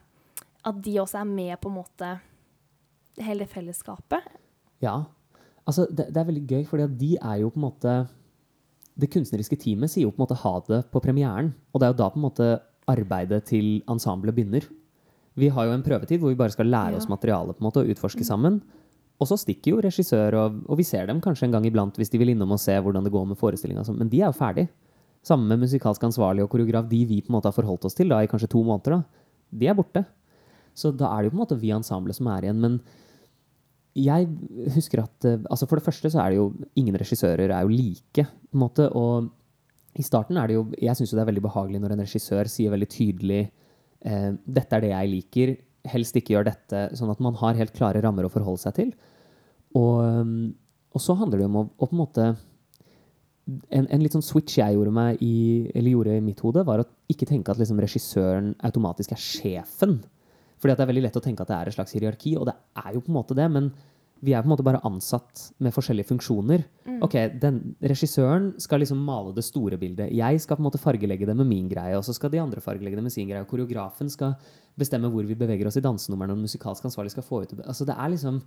[0.64, 2.20] At de også er med på en måte
[3.18, 4.22] hele det fellesskapet.
[4.80, 5.06] Ja.
[5.66, 7.94] Altså, det, det er veldig gøy, fordi at de er jo på en måte
[9.00, 11.56] Det kunstneriske teamet sier jo på en måte ha det på premieren.
[11.74, 12.48] Og det er jo da på en måte
[12.92, 14.68] arbeidet til ensemblet begynner.
[15.40, 17.84] Vi har jo en prøvetid hvor vi bare skal lære oss materialet på en måte
[17.84, 18.60] og utforske sammen.
[19.22, 22.10] Og så stikker jo regissør, og, og vi ser dem kanskje en gang iblant hvis
[22.10, 23.86] de vil innom og se hvordan det går med forestillinga.
[23.86, 24.68] sånn, Men de er jo ferdig.
[25.24, 28.10] Sammen med musikalsk ansvarlig og koreograf, de vi på en måte har forholdt oss til
[28.10, 29.30] da, i kanskje to måneder, da,
[29.62, 30.02] de er borte.
[30.74, 32.64] Så da er det jo på en måte vi ensemblet som er igjen.
[32.64, 32.80] Men
[33.98, 34.28] jeg
[34.74, 37.74] husker at eh, altså For det første så er det jo ingen regissører er jo
[37.76, 38.26] like.
[38.26, 39.30] på en måte, Og
[40.00, 42.48] i starten er det jo Jeg syns jo det er veldig behagelig når en regissør
[42.48, 43.52] sier veldig tydelig
[44.06, 45.56] eh, 'Dette er det jeg liker.
[45.92, 48.94] Helst ikke gjør dette.' Sånn at man har helt klare rammer å forholde seg til.
[49.78, 50.54] Og, um,
[50.92, 52.26] og så handler det om å, å på en måte
[53.72, 57.28] en, en litt sånn switch jeg gjorde, i, gjorde i mitt hode, var å ikke
[57.30, 60.00] tenke at liksom regissøren automatisk er sjefen.
[60.62, 62.56] Fordi det er veldig lett å tenke at det er et slags hierarki, og det
[62.84, 63.72] er jo på en måte det, men
[64.22, 66.64] vi er på en måte bare ansatt med forskjellige funksjoner.
[67.02, 70.12] Ok, den Regissøren skal liksom male det store bildet.
[70.14, 72.62] Jeg skal på en måte fargelegge det med min greie, og så skal de andre
[72.62, 73.42] fargelegge det med sin greie.
[73.42, 74.36] Og koreografen skal
[74.78, 77.56] bestemme hvor vi beveger oss i dansenumrene, og den musikalsk ansvarlig skal få ut.
[77.66, 78.40] Altså, det er liksom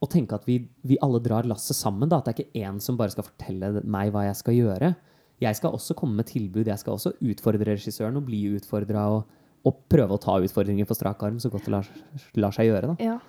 [0.00, 2.08] å tenke at vi, vi alle drar lasset sammen.
[2.10, 2.18] Da.
[2.18, 4.94] At det er ikke én som bare skal fortelle meg hva jeg skal gjøre.
[5.40, 6.66] Jeg skal også komme med tilbud.
[6.68, 9.06] Jeg skal også utfordre regissøren og bli utfordra.
[9.14, 9.36] Og,
[9.68, 11.92] og prøve å ta utfordringer på strak arm så godt det lar,
[12.40, 12.96] lar seg gjøre.
[13.04, 13.20] Ja.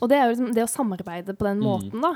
[0.00, 1.64] Og det er jo liksom det å samarbeide på den Mm.
[1.66, 2.14] måten, da.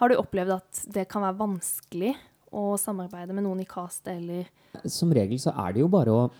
[0.00, 2.14] Har du opplevd at det kan være vanskelig
[2.52, 4.46] å samarbeide med noen i castet, eller
[4.88, 6.30] Som regel så er det jo bare å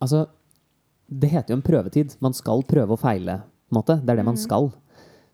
[0.00, 0.28] Altså,
[1.10, 2.16] det heter jo en prøvetid.
[2.20, 3.42] Man skal prøve og feile.
[3.68, 4.00] på en måte.
[4.00, 4.72] Det er det man skal.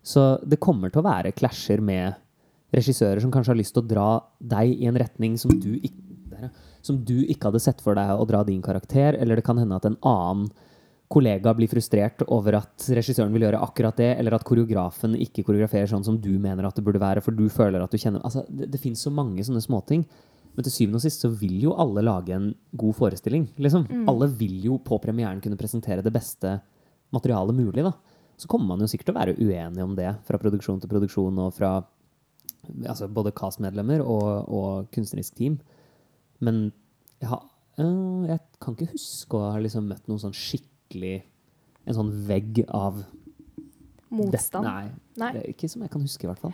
[0.03, 2.15] Så det kommer til å være klasjer med
[2.73, 6.01] regissører som kanskje har lyst til å dra deg i en retning som du ikke
[6.81, 9.75] som du ikke hadde sett for deg å dra din karakter, eller det kan hende
[9.75, 10.49] at en annen
[11.11, 15.89] kollega blir frustrert over at regissøren vil gjøre akkurat det, eller at koreografen ikke koreograferer
[15.91, 18.45] sånn som du mener at det burde være, for du føler at du kjenner Altså,
[18.49, 20.05] det, det fins så mange sånne småting.
[20.55, 23.49] Men til syvende og sist så vil jo alle lage en god forestilling.
[23.59, 23.85] Liksom.
[24.09, 26.57] Alle vil jo på premieren kunne presentere det beste
[27.15, 27.83] materialet mulig.
[27.83, 27.91] da.
[28.39, 31.43] Så kommer man jo sikkert til å være uenig om det fra produksjon til produksjon
[31.43, 31.73] og fra
[32.87, 35.59] altså både castmedlemmer og, og kunstnerisk team.
[36.43, 36.71] Men
[37.19, 37.43] jeg, har,
[37.83, 42.63] øh, jeg kan ikke huske å ha liksom møtt noen sånn skikkelig En sånn vegg
[42.69, 43.03] av
[44.09, 44.65] motstand?
[44.65, 45.31] Det, nei, Nei.
[45.33, 46.53] Det ikke som jeg kan huske, i hvert fall.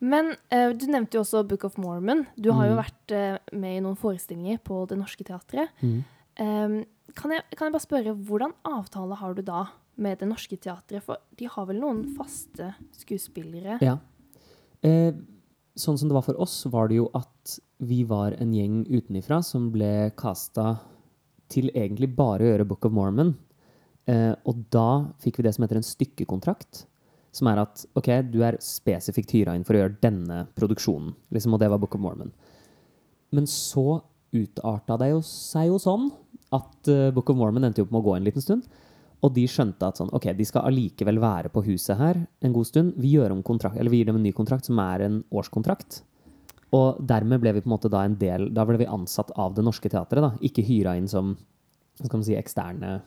[0.00, 2.26] Men uh, du nevnte jo også Book of Mormon.
[2.36, 2.80] Du har jo Mm.
[2.80, 5.68] vært uh, med i noen forestillinger på Det Norske Teatret.
[5.82, 6.04] Mm.
[6.40, 9.66] Um, kan, jeg, kan jeg bare spørre, hvordan avtale har du da
[10.00, 11.02] med Det Norske Teatret?
[11.04, 13.76] For de har vel noen faste skuespillere?
[13.84, 13.98] Ja.
[14.84, 15.12] Uh,
[15.76, 19.42] sånn som det var for oss, var det jo at vi var en gjeng utenifra
[19.44, 20.78] som ble casta
[21.52, 23.34] til egentlig bare å gjøre Book of Mormon.
[24.10, 26.84] Eh, og da fikk vi det som heter en stykkekontrakt.
[27.34, 31.12] Som er at ok, du er spesifikt hyra inn for å gjøre denne produksjonen.
[31.30, 32.32] Liksom, og det var Book of Mormon.
[33.30, 34.00] Men så
[34.34, 36.08] utarta det jo seg jo sånn
[36.54, 38.66] at uh, Book of Mormon endte opp med å gå en liten stund.
[39.20, 42.66] Og de skjønte at sånn, ok, de skal allikevel være på huset her en god
[42.66, 42.94] stund.
[42.98, 46.00] Vi, gjør om kontrakt, eller vi gir dem en ny kontrakt som er en årskontrakt.
[46.76, 49.56] Og dermed ble vi på en måte da en del Da ble vi ansatt av
[49.56, 50.22] Det Norske Teatret.
[50.22, 51.36] da, Ikke hyra inn som
[51.98, 53.00] skal man si, eksterne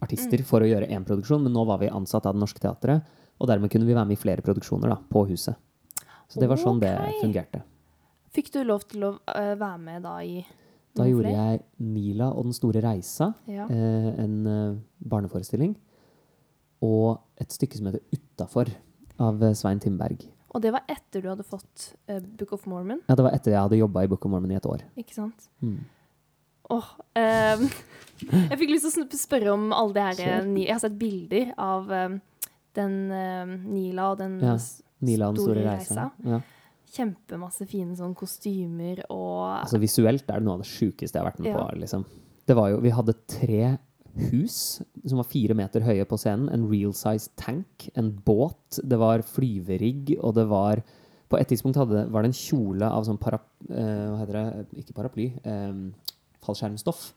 [0.00, 3.04] artister for å gjøre én produksjon, men nå var vi ansatt av Det Norske Teatret.
[3.40, 5.56] Og dermed kunne vi være med i flere produksjoner da, på huset.
[6.30, 7.62] Så det var sånn det fungerte.
[8.30, 10.40] Fikk du lov til å uh, være med da i
[10.94, 13.32] Da gjorde jeg Nila og Den store reisa.
[13.50, 13.68] Ja.
[13.70, 15.76] eh, en eh, barneforestilling.
[16.82, 18.72] Og et stykke som heter Utafor,
[19.20, 20.24] av Svein Timberg.
[20.50, 23.52] Og det var etter du hadde fått uh, Book of Mormon, Ja, det var etter
[23.54, 24.82] jeg hadde jobba i Book of Mormon i et år.
[24.98, 25.48] ikke sant?
[25.62, 25.78] Mm.
[26.70, 27.64] Åh, um,
[28.50, 31.48] jeg fikk lyst til å spørre om alle det her eh, Jeg har sett bilder
[31.58, 32.20] av um,
[32.78, 34.54] den um, Nila og den Ja,
[35.02, 36.04] Nila Den store Store reisa.
[36.26, 36.40] Ja.
[36.94, 41.30] kjempemasse fine sånn kostymer og Altså Visuelt er det noe av det sjukeste jeg har
[41.30, 41.58] vært med Ja.
[41.58, 41.78] på.
[41.82, 42.04] liksom.
[42.46, 43.78] Det var jo, Vi hadde tre
[44.30, 46.48] hus som var fire meter høye på scenen.
[46.52, 50.82] En real size tank, en båt, det var flyverigg, og det var
[51.30, 53.38] På et tidspunkt hadde, var det en kjole av sånn para,
[53.70, 54.80] eh, hva heter det?
[54.82, 55.28] Ikke paraply.
[55.46, 55.92] eh,
[56.42, 57.12] fallskjermstoff.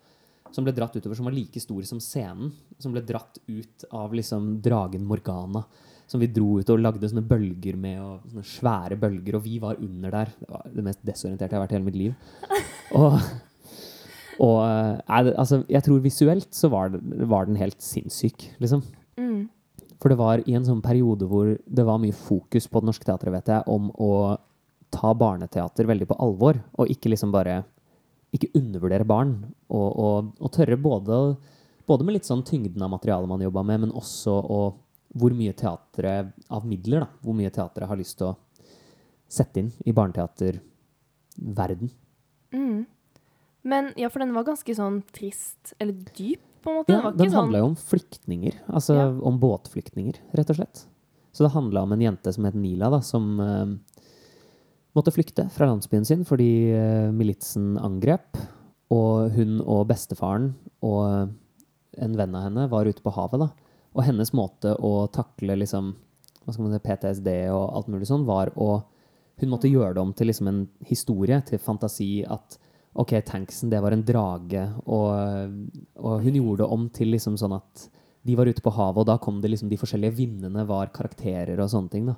[0.53, 2.51] Som ble dratt utover, som var like stor som scenen.
[2.77, 5.63] Som ble dratt ut av liksom dragen Morgana.
[6.05, 9.39] Som vi dro ut og lagde sånne bølger med, og sånne svære bølger.
[9.39, 10.33] Og vi var under der.
[10.39, 12.13] Det var det mest desorienterte jeg har vært i hele mitt liv.
[12.93, 13.17] Og,
[14.39, 18.81] og eh, det- altså, jeg tror visuelt så var, det, var den helt sinnssyk, liksom.
[19.17, 19.49] mm,
[20.01, 23.05] For det var i en sånn periode hvor det var mye fokus på Det Norske
[23.05, 24.37] Teatret, vet jeg, om å
[24.91, 27.63] ta barneteater veldig på alvor, og ikke liksom bare
[28.33, 29.35] ikke undervurdere barn.
[29.69, 31.37] Og, og, og tørre både,
[31.87, 34.59] både med litt sånn tyngden av materialet man jobba med, men også å,
[35.15, 38.37] hvor mye teatret av midler, da, hvor mye teatret har lyst til å
[39.33, 41.89] sette inn i barneteaterverden.
[42.53, 42.85] Mm.
[43.63, 46.95] Men ja, for den var ganske sånn trist, eller dyp, på en måte.
[46.95, 48.57] Ja, den den handla sånn jo om flyktninger.
[48.67, 49.07] Altså Ja.
[49.11, 50.85] om båtflyktninger, rett og slett.
[51.33, 53.65] Så det handla om en jente som het Nila, da, som uh,
[54.93, 58.37] måtte flykte fra landsbyen sin fordi uh, militsen angrep.
[58.93, 60.53] Og hun og bestefaren
[60.85, 61.31] og
[61.97, 63.49] en venn av henne var ute på havet, da.
[63.93, 65.93] Og hennes måte å takle liksom,
[66.43, 68.83] hva skal man si, PTSD og alt mulig sånn, var å
[69.41, 72.59] Hun måtte gjøre det om til liksom en historie, til fantasi, at
[72.93, 75.53] OK, tanksen, det var en drage, og,
[75.97, 77.87] og hun gjorde det om til liksom sånn at
[78.23, 81.59] de var ute på havet, og da kom det liksom de forskjellige vindene var karakterer
[81.59, 82.15] og sånne ting, da.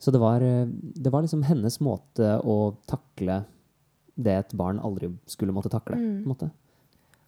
[0.00, 3.42] Så det var, eh, det var liksom hennes måte å takle
[4.16, 6.50] det et barn aldri skulle måtte takle, på en måte.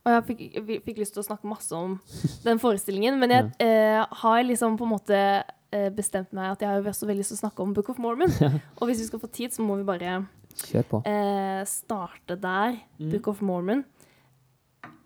[0.02, 0.40] Og jeg fikk,
[0.88, 1.98] fikk lyst til å snakke masse om
[2.42, 6.72] den forestillingen, men jeg eh, har liksom på en måte eh, bestemt meg at jeg
[6.72, 8.32] har også veldig lyst til å snakke om Book of Mormon.
[8.80, 10.22] Og hvis vi skal få tid, så må vi bare
[10.68, 11.02] Kjør på.
[11.08, 12.78] eh, starte der.
[12.98, 13.10] Mm.
[13.10, 13.84] Book of Mormon.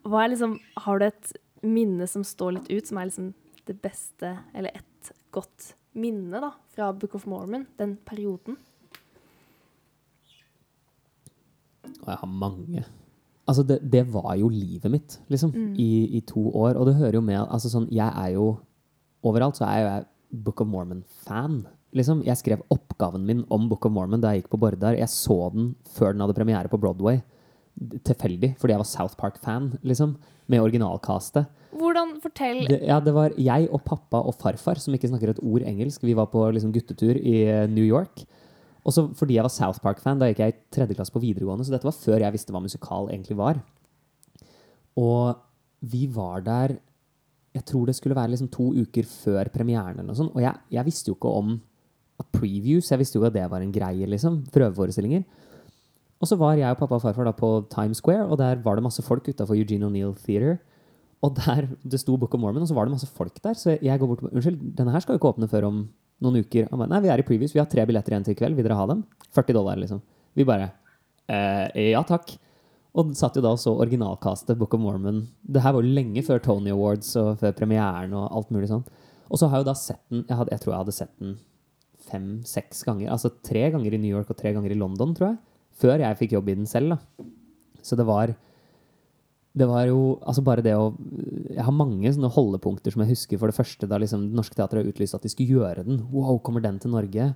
[0.06, 1.32] Hva er liksom Har du et
[1.62, 3.32] minne som står litt ut, som er liksom
[3.66, 7.66] det beste, eller et godt minne, da, fra Book of Mormon?
[7.78, 8.56] Den perioden?
[12.02, 12.84] Og jeg har mange.
[13.46, 16.74] Altså, det, det var jo livet mitt, liksom, i, i to år.
[16.76, 18.56] Og det hører jo med Altså sånn, jeg er jo
[19.26, 21.64] Overalt så er jo jeg Book of Mormon-fan.
[21.96, 24.98] Liksom, jeg skrev oppgaven min om Book of Mormon da jeg gikk på Bordar.
[24.98, 27.22] Jeg så den før den hadde premiere på Broadway.
[27.76, 30.16] Tilfeldig, fordi jeg var South Park-fan, liksom.
[30.46, 31.48] Med originalkastet.
[31.76, 35.40] Hvordan Fortell Det, ja, det var jeg og pappa og farfar som ikke snakker et
[35.42, 36.04] ord engelsk.
[36.06, 38.22] Vi var på liksom, guttetur i eh, New York.
[38.86, 41.66] Og så fordi jeg var South Park-fan, da gikk jeg i tredje klasse på videregående,
[41.66, 43.58] så dette var før jeg visste hva musikal egentlig var.
[44.96, 45.42] Og
[45.84, 46.78] vi var der
[47.56, 50.34] Jeg tror det skulle være liksom to uker før premieren eller noe sånt.
[50.36, 51.54] Og jeg, jeg visste jo ikke om
[52.32, 52.90] previews.
[52.90, 54.42] Jeg visste jo at det var en greie, liksom.
[54.54, 55.24] Prøveforestillinger.
[56.16, 58.78] Og så var jeg og pappa og farfar da på Times Square, og der var
[58.78, 60.56] det masse folk utafor Eugene O'Neill Theater.
[61.24, 63.54] Og der det sto Book of Mormon, og så var det masse folk der.
[63.58, 65.84] Så jeg går bort og Unnskyld, denne her skal jo ikke åpne før om
[66.24, 66.68] noen uker.
[66.72, 67.52] Bare, Nei, vi er i previews.
[67.54, 68.56] Vi har tre billetter igjen til i kveld.
[68.56, 69.04] Vil dere ha dem?
[69.36, 70.00] 40 dollar, liksom.
[70.36, 70.70] Vi bare
[71.28, 72.36] eh, Ja takk.
[72.96, 75.26] Og satt jo da og så originalkastet Book of Mormon.
[75.44, 78.86] Det her var jo lenge før Tony Awards og før premieren og alt mulig sånn.
[79.28, 81.12] Og så har jeg jo da sett den Jeg, hadde, jeg tror jeg hadde sett
[81.20, 81.36] den
[82.06, 83.10] fem-seks ganger.
[83.12, 85.38] Altså tre ganger i New York og tre ganger i London, tror jeg.
[85.76, 87.26] Før jeg fikk jobb i den selv, da.
[87.84, 88.32] Så det var
[89.56, 90.90] det var jo altså bare det å
[91.48, 93.40] Jeg har mange sånne holdepunkter som jeg husker.
[93.40, 96.02] For det første da liksom Det Norske Teatret utlyste at de skulle gjøre den.
[96.12, 97.30] Wow, kommer den til Norge?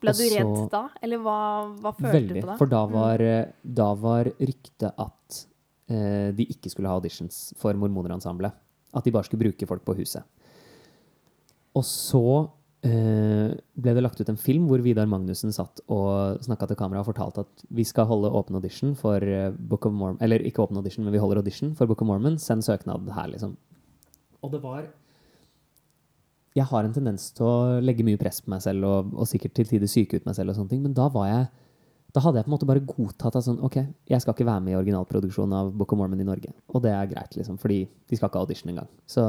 [0.00, 0.86] Ble du redd da?
[1.04, 1.38] Eller hva,
[1.80, 2.36] hva følte Veldig.
[2.36, 2.56] du på da?
[2.60, 5.40] For da var, eh, da var ryktet at
[5.88, 8.56] eh, de ikke skulle ha auditions for Mormonerensemblet.
[8.94, 10.24] At de bare skulle bruke folk på huset.
[11.74, 12.24] Og så
[12.84, 17.08] ble det lagt ut en film hvor Vidar Magnussen satt og snakka til kamera og
[17.08, 20.76] fortalte at vi skal holde åpen audition for eh, Book of Mormon Eller ikke åpen
[20.76, 22.36] audition, men vi holder audition for Book of Mormon.
[22.38, 23.56] Send søknad her, liksom.
[24.44, 24.84] Og det var
[26.54, 29.56] Jeg har en tendens til å legge mye press på meg selv og, og sikkert
[29.56, 31.46] til tider syke ut meg selv og sånne ting, men da var jeg
[32.14, 34.62] da hadde jeg på en måte bare godtatt at sånn, ok, jeg skal ikke være
[34.62, 36.52] med i originalproduksjonen av Book of Mormon i Norge.
[36.70, 38.86] Og det er greit, liksom, fordi de skal ikke ha audition engang.
[39.10, 39.24] Så,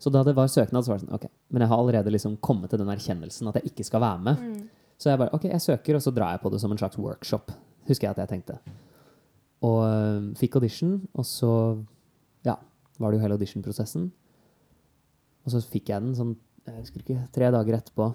[0.00, 1.26] så da det var søknad, så var det sånn, ok.
[1.52, 4.44] Men jeg har allerede liksom kommet til den erkjennelsen at jeg ikke skal være med.
[5.00, 6.96] Så jeg bare, ok, jeg søker, og så drar jeg på det som en slags
[7.00, 7.52] workshop,
[7.88, 8.56] husker jeg at jeg tenkte.
[9.68, 11.50] Og øh, fikk audition, og så,
[12.48, 12.54] ja,
[12.98, 14.08] var det jo hele auditionprosessen.
[15.44, 16.34] Og så fikk jeg den sånn,
[16.68, 18.10] jeg husker ikke, tre dager etterpå.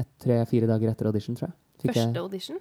[0.00, 1.56] Et, tre-fire dager etter audition, tror jeg.
[1.82, 2.58] Fikk jeg- Første audition?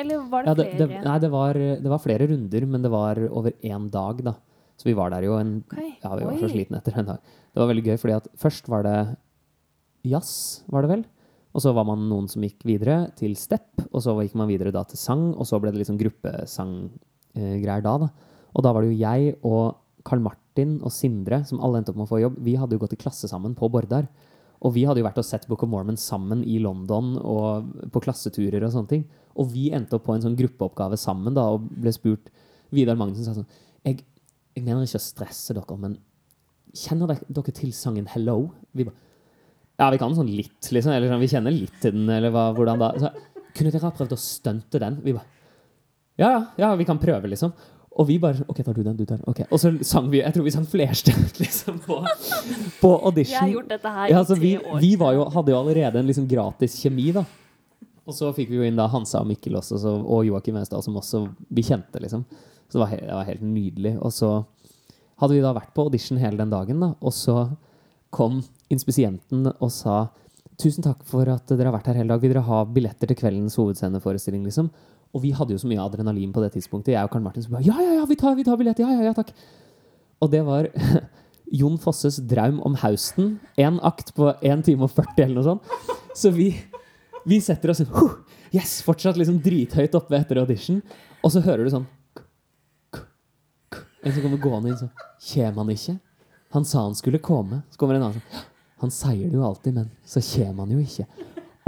[0.00, 1.04] Eller var det ja, det, det, flere?
[1.04, 1.52] nei, det var,
[1.84, 4.34] det var flere runder, men det var over én dag, da.
[4.80, 5.92] Så vi var der jo en okay.
[6.00, 6.52] Ja, vi var så oi.
[6.54, 7.32] slitne etter en dag.
[7.52, 8.96] Det var veldig gøy, fordi at først var det
[10.08, 11.04] jazz, var det vel?
[11.50, 14.72] Og så var man noen som gikk videre til step, og så gikk man videre
[14.72, 18.10] da til sang, og så ble det liksom gruppesanggreier da, da.
[18.54, 19.76] Og da var det jo jeg og
[20.06, 22.82] Karl Martin og Sindre, som alle endte opp med å få jobb, vi hadde jo
[22.82, 24.08] gått i klasse sammen på Bordar.
[24.60, 28.02] Og vi hadde jo vært og sett Book of Mormon sammen i London og på
[28.04, 29.04] klasseturer og sånne ting.
[29.40, 32.28] Og vi endte opp på en sånn gruppeoppgave sammen da, og ble spurt
[32.74, 33.48] Vidar Magnussen sa sånn
[33.88, 34.02] jeg,
[34.56, 35.98] jeg mener ikke å stresse dere, men
[36.76, 38.50] kjenner dere, til sangen 'Hello'?
[38.74, 38.86] Vi
[39.80, 40.92] ja, vi kan sånn litt, liksom.
[40.92, 42.90] Eller sånn, vi kjenner litt til den, eller hva, hvordan da?
[43.00, 43.10] Så,
[43.56, 44.98] kunne dere ha prøvd å stunte den?
[45.00, 45.24] Vi bare
[46.20, 47.54] ja, ja, ja, vi kan prøve, liksom.
[47.90, 49.26] Og vi bare OK, tar du den, du tar den.
[49.30, 49.46] Okay.
[49.50, 52.02] Og så sang vi Jeg tror vi sang flerstemt, liksom, på,
[52.80, 53.34] på audition.
[53.34, 54.80] Jeg har gjort dette her Ja, i vi, tre år.
[54.84, 57.24] vi var jo, hadde jo allerede en liksom gratis kjemi, da.
[58.04, 60.84] Og så fikk vi jo inn da Hansa og Mikkel også, så, og Joakim Westad,
[60.84, 62.24] som også vi kjente, liksom.
[62.70, 63.92] Så det var, helt, det var helt nydelig.
[63.98, 64.30] Og så
[65.20, 67.50] hadde vi da vært på audition hele den dagen, da, og så
[68.14, 68.40] kom
[68.72, 70.08] inspisienten og sa
[70.60, 72.20] Tusen takk for at dere har vært her hele dag.
[72.20, 74.66] Vil dere ha billetter til kveldens hovedsceneforestilling, liksom?
[75.16, 76.92] Og vi hadde jo så mye adrenalin på det tidspunktet.
[76.92, 78.82] Jeg og Karl Martin som bare Ja, ja, ja, vi tar, vi tar billett!
[78.82, 79.32] Ja, ja, ja, takk!
[80.20, 80.68] Og det var
[81.62, 83.38] Jon Fosses draum om Hausten.
[83.56, 85.96] Én akt på 1 time og 40 eller noe sånt.
[86.20, 86.50] Så vi,
[87.24, 88.20] vi setter oss huh,
[88.52, 88.82] Yes!
[88.84, 90.84] Fortsatt liksom drithøyt oppe etter audition.
[91.24, 91.88] Og så hører du sånn
[94.04, 95.96] En som kommer gående inn sånn Kjem han ikke?
[96.54, 97.60] Han sa han skulle komme.
[97.70, 98.46] Så kommer en annen sånn
[98.80, 101.04] Han sier det jo alltid, men så kjem han jo ikke.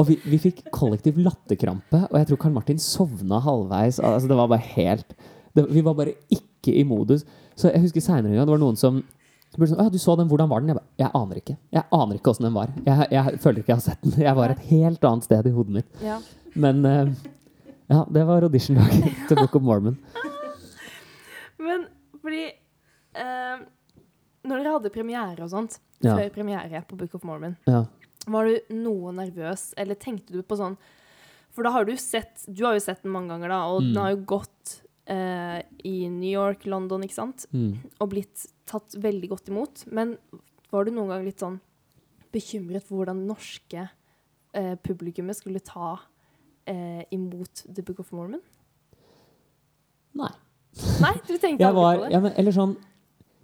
[0.01, 3.99] Og vi, vi fikk kollektiv latterkrampe, og jeg tror Karl Martin sovna halvveis.
[4.01, 5.12] Altså, det var bare helt
[5.53, 7.26] det, Vi var bare ikke i modus.
[7.55, 9.03] Så jeg husker seinere en gang det var noen som
[9.53, 10.72] spurte sånn, «Å, du så den, hvordan var den?
[10.72, 11.59] Jeg, ba, jeg aner ikke.
[11.76, 12.72] Jeg aner ikke åssen den var.
[12.87, 14.16] Jeg, jeg føler ikke jeg har sett den.
[14.24, 15.91] Jeg var et helt annet sted i hodet mitt.
[16.01, 16.16] Ja.
[16.64, 17.12] Men uh,
[17.93, 20.01] ja, det var audition-dagen til Book of Mormon.
[22.23, 22.45] Fordi
[23.14, 23.59] eh,
[24.45, 26.16] Når dere hadde premiere og sånt, Ja.
[26.16, 27.85] før premiere på Book of Mormon, Ja.
[28.27, 30.77] var du noe nervøs, eller tenkte du på sånn
[31.53, 33.93] For da har du sett Du har jo sett den mange ganger, da, og Mm.
[33.95, 37.79] den har jo gått eh, i New York, London, ikke sant, Mm.
[38.01, 39.85] og blitt tatt veldig godt imot.
[39.93, 40.16] Men
[40.70, 41.61] var du noen gang litt sånn
[42.33, 43.91] bekymret for hvordan det norske
[44.55, 45.99] eh, publikummet skulle ta
[46.66, 48.41] eh, imot The Book of Mormon?
[50.14, 50.31] Nei.
[51.03, 52.12] Nei, du tenkte Jeg aldri var på det?
[52.14, 52.77] ja, men, Eller sånn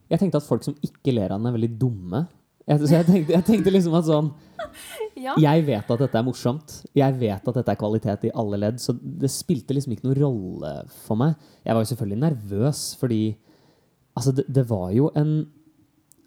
[0.08, 2.22] Jeg tenkte at folk som ikke ler av den, er veldig dumme.
[2.68, 4.30] Jeg, så jeg tenkte, jeg tenkte liksom at sånn
[5.18, 5.34] Ja.
[5.42, 6.72] Jeg vet at dette er morsomt.
[6.94, 8.76] Jeg vet at dette er kvalitet i alle ledd.
[8.78, 10.72] Så det spilte liksom ikke noen rolle
[11.06, 11.34] for meg.
[11.66, 13.22] Jeg var jo selvfølgelig nervøs, fordi
[14.18, 15.32] Altså, det, det var jo en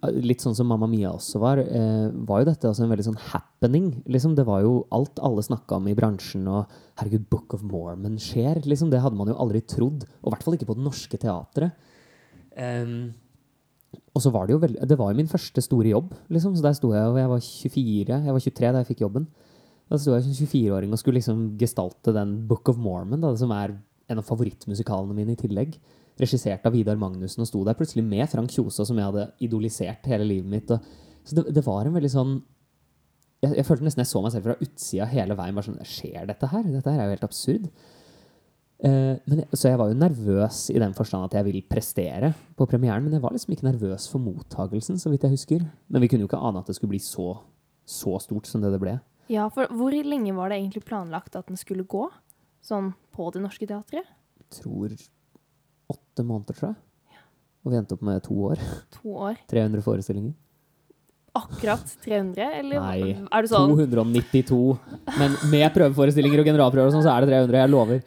[0.01, 3.19] Litt sånn som Mamma Mia også var, eh, var jo dette altså en veldig sånn
[3.31, 3.91] happening.
[4.09, 8.17] Liksom, det var jo alt alle snakka om i bransjen, og herregud, Book of Mormon
[8.17, 8.63] skjer.
[8.65, 10.07] Liksom, det hadde man jo aldri trodd.
[10.23, 11.77] Og i hvert fall ikke på det norske teatret.
[12.57, 13.13] Um,
[14.11, 16.57] og så var det jo veldig Det var jo min første store jobb, liksom.
[16.57, 18.19] Så der sto jeg, og jeg var 24.
[18.25, 19.29] Jeg var 23 da jeg fikk jobben.
[19.91, 23.51] Da sto jeg som 24-åring og skulle liksom gestalte den Book of Mormon, da, som
[23.51, 23.75] er
[24.11, 25.75] en av favorittmusikalene mine i tillegg.
[26.19, 30.09] Regissert av Vidar Magnussen, og sto der plutselig med Frank Kjosa, som jeg hadde idolisert
[30.11, 30.73] hele livet mitt.
[30.73, 30.83] Og,
[31.23, 32.35] så det, det var en veldig sånn
[33.41, 35.57] jeg, jeg følte nesten jeg så meg selv fra utsida hele veien.
[35.57, 36.67] bare sånn, Skjer dette her?
[36.67, 37.69] Dette her er jo helt absurd.
[38.81, 42.31] Eh, men jeg, så jeg var jo nervøs i den forstand at jeg vil prestere
[42.57, 45.65] på premieren, men jeg var liksom ikke nervøs for mottagelsen, så vidt jeg husker.
[45.89, 47.33] Men vi kunne jo ikke ane at det skulle bli så,
[47.85, 48.99] så stort som det det ble.
[49.31, 52.07] Ja, for hvor lenge var det egentlig planlagt at den skulle gå?
[52.61, 54.05] Sånn på Det Norske Teatret?
[54.51, 54.91] tror
[55.93, 57.19] åtte måneder, tror jeg.
[57.61, 58.61] Og vi endte opp med to år.
[58.97, 59.37] To år?
[59.51, 60.33] 300 forestillinger.
[61.37, 64.57] Akkurat 300, eller Nei, er det sånn 292.
[65.19, 67.61] Men med prøveforestillinger og generalprøver og sånn, så er det 300.
[67.61, 68.01] Jeg lover.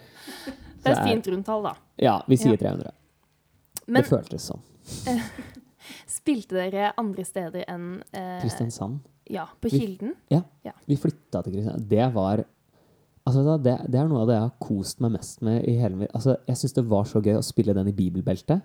[0.85, 1.72] Det er et fint rundtall, da.
[2.05, 2.61] Ja, vi sier Ja.
[2.66, 2.93] 300.
[3.87, 4.61] Men det føltes sånn.
[6.18, 9.01] spilte dere andre steder enn eh, Kristiansand.
[9.32, 10.43] Ja, på Vi- Ja,
[10.85, 11.89] Vi flytta til Kristiansand.
[11.89, 12.45] Det var
[13.25, 15.97] Altså, det, det er noe av det jeg har kost meg mest med i hele
[15.97, 18.61] mitt Altså, jeg syns det var så gøy å spille den i bibelbeltet.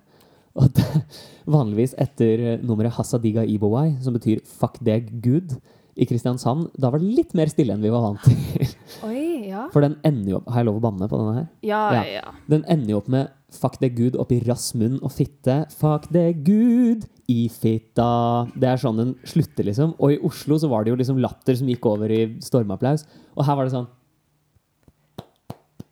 [0.60, 0.86] Og det,
[1.55, 5.60] vanligvis etter eh, nummeret Hassadiga Ibowai, som betyr 'fuck deg Gud',
[5.99, 8.70] i Kristiansand, da var det litt mer stille enn vi var vant til.
[9.10, 9.66] Oi, ja.
[9.74, 11.47] For den ender jo opp Har jeg lov å banne på denne her?
[11.66, 12.03] Ja, Ja.
[12.22, 12.32] ja.
[12.51, 15.66] Den ender jo opp med 'fuck deg Gud' oppi rass munn og fitte.
[15.74, 18.47] 'Fuck deg Gud' i fitta.
[18.57, 19.93] Det er sånn den slutter, liksom.
[19.99, 23.03] Og i Oslo så var det jo liksom latter som gikk over i stormapplaus.
[23.38, 23.88] Og her var det sånn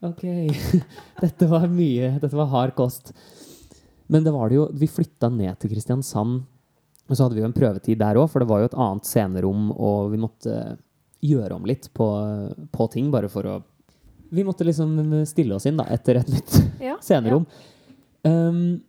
[0.06, 0.24] OK.
[1.24, 2.12] Dette var mye.
[2.22, 3.14] Dette var hard kost.
[4.08, 6.44] Men det var det jo Vi flytta ned til Kristiansand,
[7.08, 9.08] og så hadde vi jo en prøvetid der òg, for det var jo et annet
[9.08, 10.54] scenerom, og vi måtte
[11.24, 12.08] gjøre om litt på,
[12.72, 13.58] på ting, bare for å
[14.28, 16.58] Vi måtte liksom stille oss inn da, etter et nytt
[16.90, 16.98] ja.
[17.00, 17.46] scenerom.
[18.28, 18.82] Um,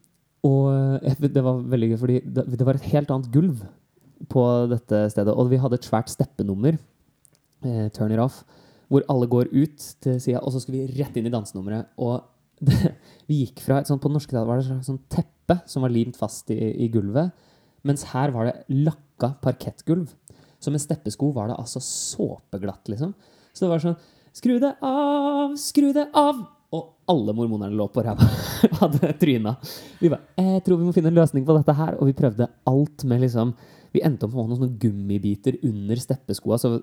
[0.46, 3.62] og det var veldig gøy, fordi det, det var et helt annet gulv
[4.30, 5.34] på dette stedet.
[5.34, 6.78] Og vi hadde et svært steppenummer,
[7.62, 8.42] eh, Turn It Off,
[8.88, 11.92] hvor alle går ut til sida, og så skal vi rett inn i dansenummeret.
[12.00, 12.22] Og
[12.64, 12.94] det,
[13.28, 15.92] vi gikk fra et sånt, På norske teater var det et sånn teppe som var
[15.94, 17.32] limt fast i, i gulvet,
[17.86, 20.10] mens her var det lakka parkettgulv.
[20.58, 23.14] Så med steppesko var det altså såpeglatt, liksom.
[23.54, 23.98] Så det var sånn
[24.38, 26.44] Skru det av, skru det av!
[26.76, 28.26] Og alle mormonerne lå på ræva.
[28.82, 29.54] Hadde tryna.
[29.98, 31.96] Vi bare Jeg tror vi må finne en løsning på dette her.
[31.96, 33.54] Og vi prøvde alt med liksom
[33.94, 36.58] Vi endte opp med noen gummibiter under steppeskoa.
[36.60, 36.74] Så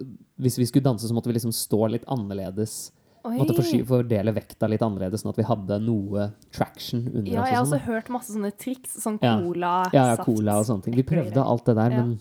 [0.42, 2.92] hvis vi skulle danse, så måtte vi liksom stå litt annerledes.
[3.26, 3.40] Oi.
[3.40, 3.58] Måtte
[3.90, 7.80] fordele vekta litt annerledes, sånn at vi hadde noe traction under Ja, jeg har også
[7.80, 9.00] sånn, hørt masse sånne triks.
[9.02, 9.96] Sånn cola, ja.
[9.98, 10.98] ja, ja, cola og sånne ting.
[11.00, 12.04] Vi prøvde alt det der, Ja.
[12.04, 12.20] men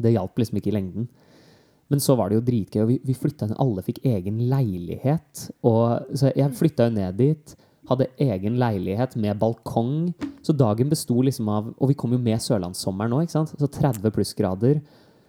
[0.00, 1.08] det hjalp liksom ikke i lengden.
[1.92, 5.50] Men så var det jo dritgøy, og vi, vi flytta inn, alle fikk egen leilighet.
[5.68, 7.52] Og, så jeg flytta jo ned dit,
[7.90, 10.12] Hadde egen leilighet med balkong.
[10.46, 13.54] Så dagen besto liksom av Og vi kom jo med sørlandssommeren nå, ikke sant?
[13.58, 14.82] Så 30 plussgrader.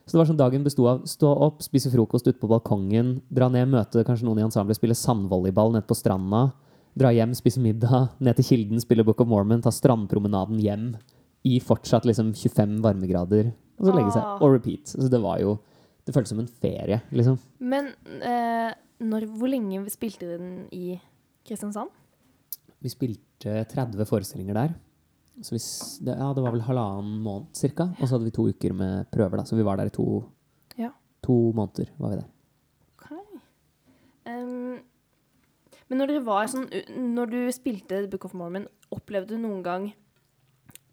[0.04, 3.48] Så det var sånn dagen besto av stå opp, spise frokost ute på balkongen, dra
[3.52, 6.50] ned, møte kanskje noen i ensemblet, spille sandvolleyball nede på stranda,
[7.00, 10.90] dra hjem, spise middag, ned til Kilden, spille Book of Mormon, ta strandpromenaden hjem
[11.48, 14.28] i fortsatt liksom 25 varmegrader, og så legge seg.
[14.28, 14.44] Ah.
[14.44, 14.92] Og repeat.
[14.92, 15.60] Så det var jo
[16.04, 17.38] Det føltes som en ferie, liksom.
[17.64, 17.86] Men
[18.20, 20.98] eh, når, hvor lenge spilte du den i
[21.48, 21.94] Kristiansand?
[22.84, 24.74] Vi spilte 30 forestillinger der.
[25.42, 25.56] Så
[26.06, 27.88] det, ja, det var vel halvannen måned cirka.
[27.98, 29.46] Og så hadde vi to uker med prøver, da.
[29.48, 30.24] Så vi var der i to,
[30.78, 30.92] Ja.
[31.24, 31.90] to måneder.
[31.98, 32.28] var vi der.
[32.94, 33.08] Ok.
[34.26, 34.80] Um,
[35.90, 36.70] men når dere var sånn
[37.16, 39.90] Når du spilte Book of Mormon, opplevde du noen gang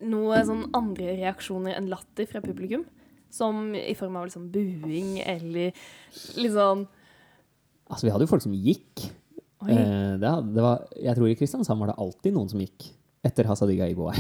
[0.01, 2.87] noe sånn andre reaksjoner enn latter fra publikum?
[3.31, 5.73] Som i form av liksom buing eller
[6.37, 6.89] litt sånn
[7.91, 9.11] Altså, vi hadde jo folk som gikk.
[9.69, 12.91] Eh, det, det var, jeg tror i Kristiansand var det alltid noen som gikk
[13.27, 14.17] etter Hasadiga Iboai.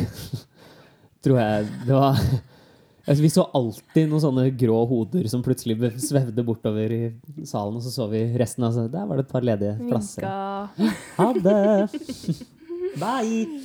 [1.24, 1.68] tror jeg.
[1.86, 7.02] Det var altså, Vi så alltid noen sånne grå hoder som plutselig svevde bortover i
[7.48, 10.26] salen, og så så vi resten av Der var det et par ledige plasser.
[11.18, 11.58] Ha det!
[13.02, 13.60] Bye!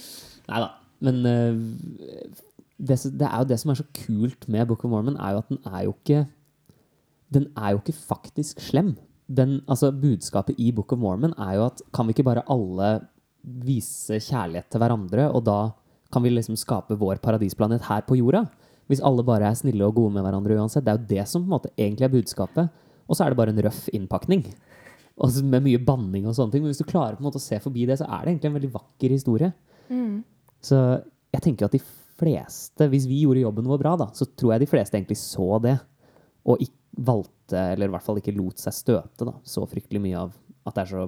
[0.45, 0.69] Nei da.
[1.05, 1.55] Men uh,
[2.77, 5.43] det, det er jo det som er så kult med Book of Mormon, er jo
[5.43, 6.25] at den er jo ikke
[7.33, 8.93] Den er jo ikke faktisk slem.
[9.27, 12.91] Den, altså Budskapet i Book of Mormon er jo at kan vi ikke bare alle
[13.41, 15.59] vise kjærlighet til hverandre, og da
[16.13, 18.45] kan vi liksom skape vår paradisplanet her på jorda?
[18.89, 20.85] Hvis alle bare er snille og gode med hverandre uansett.
[20.85, 22.81] Det er jo det som på en måte egentlig er budskapet.
[23.09, 24.45] Og så er det bare en røff innpakning.
[25.17, 26.63] Og så med mye banning og sånne ting.
[26.63, 28.51] Men hvis du klarer på en måte å se forbi det, så er det egentlig
[28.51, 29.51] en veldig vakker historie.
[29.89, 30.15] mm.
[30.65, 30.77] Så
[31.35, 31.81] jeg tenker at de
[32.17, 35.59] fleste, hvis vi gjorde jobben vår bra, da, så tror jeg de fleste egentlig så
[35.61, 35.75] det.
[36.45, 40.21] Og ikke valgte, eller i hvert fall ikke lot seg støte, da, så fryktelig mye
[40.25, 40.35] av
[40.65, 41.05] at det er så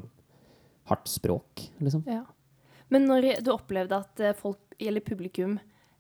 [0.92, 2.04] hardt språk, liksom.
[2.08, 2.24] Ja.
[2.94, 5.58] Men når du opplevde at eh, folk, eller publikum,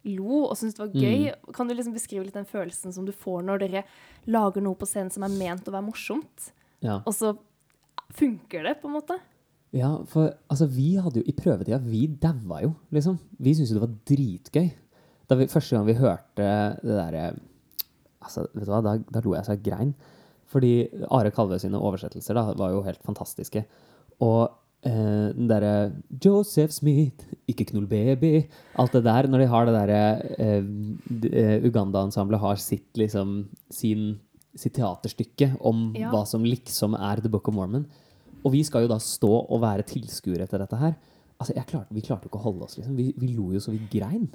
[0.08, 3.12] lo og syntes det var gøy, kan du liksom beskrive litt den følelsen som du
[3.12, 3.82] får når dere
[4.32, 6.52] lager noe på scenen som er ment å være morsomt,
[6.86, 7.02] Ja.
[7.04, 7.34] og så
[8.16, 9.18] funker det, på en måte?
[9.76, 13.18] Ja, for altså, vi hadde jo i prøvetida Vi daua jo, liksom.
[13.36, 14.70] Vi syntes jo det var dritgøy.
[15.28, 16.46] Da vi, første gang vi hørte
[16.80, 17.26] det derre
[18.28, 19.95] altså, Vet du hva, da, da lo jeg så jeg grein.
[20.47, 20.71] Fordi
[21.11, 23.65] Are Kalve sine oversettelser da, var jo helt fantastiske.
[24.23, 24.45] Og
[24.88, 25.73] eh, den derre
[26.23, 28.45] Joseph Smith, ikke knull baby
[28.80, 29.28] Alt det der.
[29.28, 29.99] Når de har det derre
[30.39, 30.69] eh,
[31.34, 33.41] eh, Uganda-ensemblet har sitt liksom
[33.73, 34.19] sin,
[34.55, 36.11] sitt teaterstykke om Ja.
[36.13, 37.86] hva som liksom er The Book of Mormon.
[38.45, 40.95] Og vi skal jo da stå og være tilskuere til dette her.
[41.38, 42.95] Altså, jeg klarte, Vi klarte jo ikke å holde oss, liksom.
[42.97, 44.30] Vi, vi lo jo så vi grein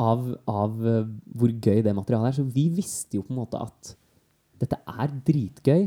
[0.00, 2.38] av, av eh, hvor gøy det materialet er.
[2.38, 3.92] Så vi visste jo på en måte at
[4.62, 5.86] dette er dritgøy.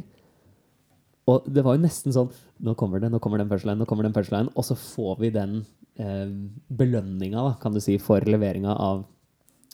[1.32, 2.30] Og det var jo nesten sånn
[2.66, 4.52] Nå kommer det, nå kommer den punchline, nå kommer den punchline.
[4.54, 5.60] Og så får vi den
[6.00, 6.32] eh,
[6.70, 9.06] belønninga, kan du si, for leveringa av,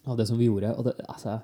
[0.07, 0.73] av det som vi gjorde.
[0.77, 1.37] Og det, altså,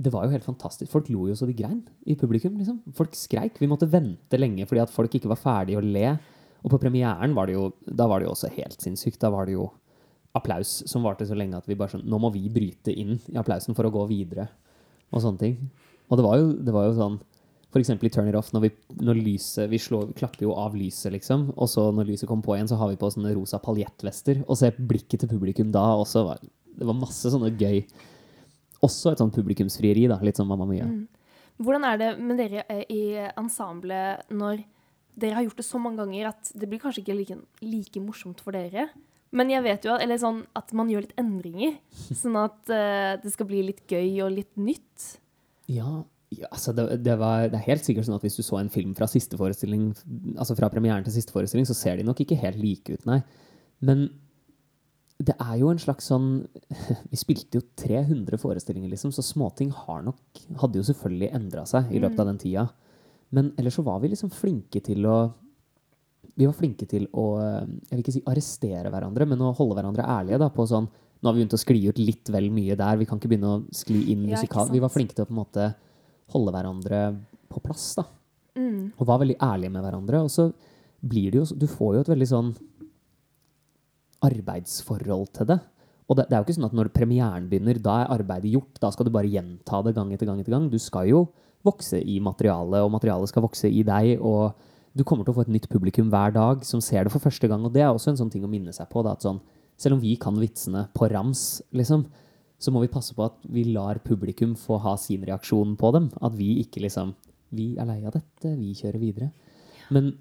[0.00, 0.90] det var jo helt fantastisk.
[0.92, 2.58] Folk lo jo så de grein i publikum.
[2.58, 2.82] liksom.
[2.96, 3.60] Folk skreik.
[3.60, 6.14] Vi måtte vente lenge fordi at folk ikke var ferdige å le.
[6.60, 9.20] Og på premieren var det jo, da var det jo også helt sinnssykt.
[9.22, 9.70] Da var det jo
[10.36, 13.38] applaus som varte så lenge at vi bare sånn Nå må vi bryte inn i
[13.40, 14.46] applausen for å gå videre.
[15.10, 15.56] Og sånne ting.
[16.10, 17.18] Og det var jo, det var jo sånn
[17.78, 20.74] eksempel i Turn It Off, når, vi, når lyset Vi, slår, vi klapper jo av
[20.74, 21.50] lyset, liksom.
[21.54, 24.42] Og så når lyset kommer på igjen, så har vi på sånne rosa paljettvester.
[24.48, 26.24] Og se blikket til publikum da også.
[26.26, 26.42] Var,
[26.80, 27.84] det var masse sånne gøy
[28.86, 30.18] Også et sånn publikumsfrieri, da.
[30.24, 30.88] Litt som Mamma Mia.
[31.60, 33.02] Hvordan er det med dere eh, i
[33.36, 34.62] ensemblet når
[35.20, 38.40] dere har gjort det så mange ganger at det blir kanskje ikke like, like morsomt
[38.40, 38.88] for dere?
[39.36, 41.76] Men jeg vet jo at, eller sånn, at man gjør litt endringer,
[42.22, 45.12] sånn at uh, det skal bli litt gøy og litt nytt.
[45.70, 46.00] Ja,
[46.34, 48.72] ja altså det, det, var, det er helt sikkert sånn at hvis du så en
[48.72, 49.92] film fra siste forestilling,
[50.36, 53.20] altså fra premieren til siste forestilling, så ser de nok ikke helt like ut, nei.
[53.86, 54.08] Men
[55.20, 56.28] det er jo en slags sånn
[57.12, 61.92] Vi spilte jo 300 forestillinger, liksom, så småting har nok Hadde jo selvfølgelig endra seg
[61.92, 62.64] i løpet av den tida.
[63.36, 65.18] Men ellers så var vi liksom flinke til å
[66.40, 70.08] Vi var flinke til å Jeg vil ikke si arrestere hverandre, men å holde hverandre
[70.08, 70.88] ærlige da, på sånn
[71.20, 72.96] Nå har vi begynt å skli ut litt vel mye der.
[72.96, 74.70] Vi kan ikke begynne å skli inn Ja, musikal.
[74.72, 75.66] Vi var flinke til å på en måte
[76.32, 77.00] holde hverandre
[77.52, 78.06] på plass, da.
[78.56, 78.94] Mm.
[78.96, 80.22] Og var veldig ærlige med hverandre.
[80.24, 80.46] Og så
[81.04, 82.48] blir det jo Du får jo et veldig sånn
[84.24, 85.58] arbeidsforhold til det.
[86.08, 88.80] Og det, det er jo ikke sånn at når premieren begynner, da er arbeidet gjort.
[88.80, 90.72] Da skal du bare gjenta det gang etter gang etter gang.
[90.72, 91.26] Du skal jo
[91.68, 94.16] vokse i materialet, og materialet skal vokse i deg.
[94.24, 94.56] Og
[94.96, 97.48] du kommer til å få et nytt publikum hver dag som ser det for første
[97.48, 97.62] gang.
[97.64, 99.02] Og det er også en sånn ting å minne seg på.
[99.06, 99.40] Da, at sånn,
[99.78, 102.06] selv om vi kan vitsene på rams, liksom,
[102.60, 106.10] så må vi passe på at vi lar publikum få ha sin reaksjon på dem.
[106.20, 107.14] At vi ikke liksom
[107.50, 109.32] Vi er lei av dette, vi kjører videre.
[109.90, 110.12] Men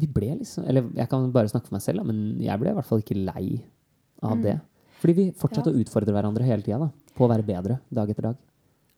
[0.00, 2.74] vi ble liksom Eller jeg kan bare snakke for meg selv, men jeg ble i
[2.74, 3.62] hvert fall ikke lei
[4.22, 4.42] av Mm.
[4.42, 4.60] det.
[4.98, 8.36] Fordi vi fortsatte å utfordre hverandre hele tida på å være bedre dag etter dag.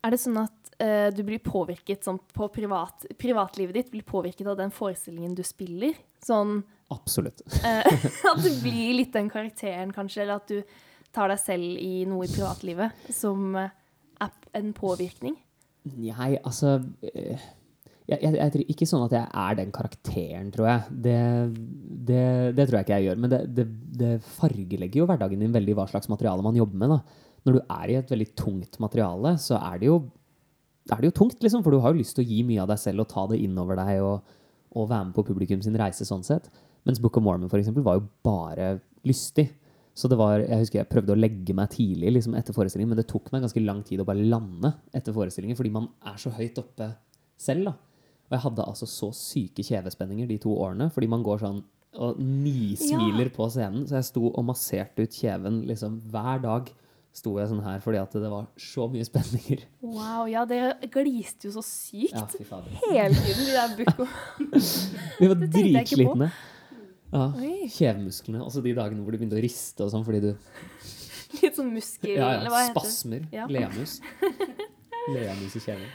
[0.02, 4.48] Er det sånn at eh, du blir påvirket sånn på privat, privatlivet ditt blir påvirket
[4.50, 5.96] av den forestillingen du spiller?
[6.24, 6.62] Sånn
[6.94, 7.42] Absolutt.
[7.60, 7.84] uh,
[8.32, 10.62] at du blir litt den karakteren, kanskje, eller at du
[11.14, 13.68] tar deg selv i noe i privatlivet som uh,
[14.24, 15.36] er en påvirkning?
[15.88, 16.78] Nei, altså
[18.08, 20.98] jeg, jeg, jeg, Ikke sånn at jeg er den karakteren, tror jeg.
[21.06, 21.16] Det,
[22.08, 22.22] det,
[22.56, 23.22] det tror jeg ikke jeg gjør.
[23.24, 23.66] Men det, det,
[24.00, 26.94] det fargelegger jo hverdagen din veldig hva slags materiale man jobber med.
[26.94, 27.26] da.
[27.46, 30.00] Når du er i et veldig tungt materiale, så er det jo,
[30.96, 31.62] er det jo tungt, liksom.
[31.64, 33.40] For du har jo lyst til å gi mye av deg selv og ta det
[33.44, 34.34] innover deg og,
[34.78, 36.48] og være med på publikum sin reise sånn sett.
[36.88, 38.76] Mens Book of Mormon for eksempel, var jo bare
[39.08, 39.48] lystig.
[39.98, 43.00] Så det var, jeg husker jeg prøvde å legge meg tidlig liksom etter forestillingen, men
[43.00, 46.30] det tok meg ganske lang tid å bare lande etter forestillingen, fordi man er så
[46.36, 46.92] høyt oppe
[47.34, 47.66] selv.
[47.66, 47.74] da.
[48.28, 51.58] Og jeg hadde altså så syke kjevespenninger de to årene, fordi man går sånn
[51.98, 53.86] og nismiler på scenen.
[53.88, 56.70] Så jeg sto og masserte ut kjeven liksom hver dag.
[57.18, 59.64] Sto jeg sånn her fordi at det var så mye spenninger.
[59.82, 60.60] Wow, ja, det
[60.94, 62.78] gliste jo så sykt Ja, fy fader.
[62.86, 64.06] hele tiden, de der bukko.
[65.20, 66.30] Vi var dritslitne.
[67.12, 67.26] Ja.
[67.72, 68.42] Kjevemusklene.
[68.44, 70.32] Også de dagene hvor du begynte å riste og sånn fordi du
[71.42, 72.48] Litt sånn muskel, Ja, ja.
[72.48, 72.62] hva?
[72.70, 73.26] Spasmer.
[73.34, 73.44] Ja.
[73.52, 73.98] Leamus.
[75.12, 75.88] Leamus i kjeven.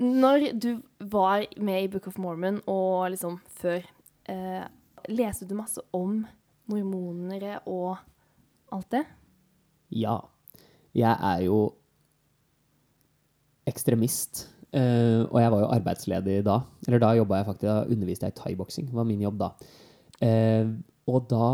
[0.00, 0.68] Når du
[1.12, 3.82] var med i Book of Mormon, og liksom før,
[4.30, 4.64] eh,
[5.12, 6.22] leste du masse om
[6.70, 7.98] mormonere og
[8.72, 9.02] alt det?
[9.92, 10.18] Ja.
[10.96, 11.58] Jeg er jo
[13.68, 14.46] ekstremist.
[14.68, 16.60] Uh, og jeg var jo arbeidsledig da.
[16.86, 18.88] Eller da jobba jeg faktisk, da underviste jeg i thaiboksing.
[18.92, 19.52] var min jobb da.
[20.20, 20.74] Uh,
[21.08, 21.46] og da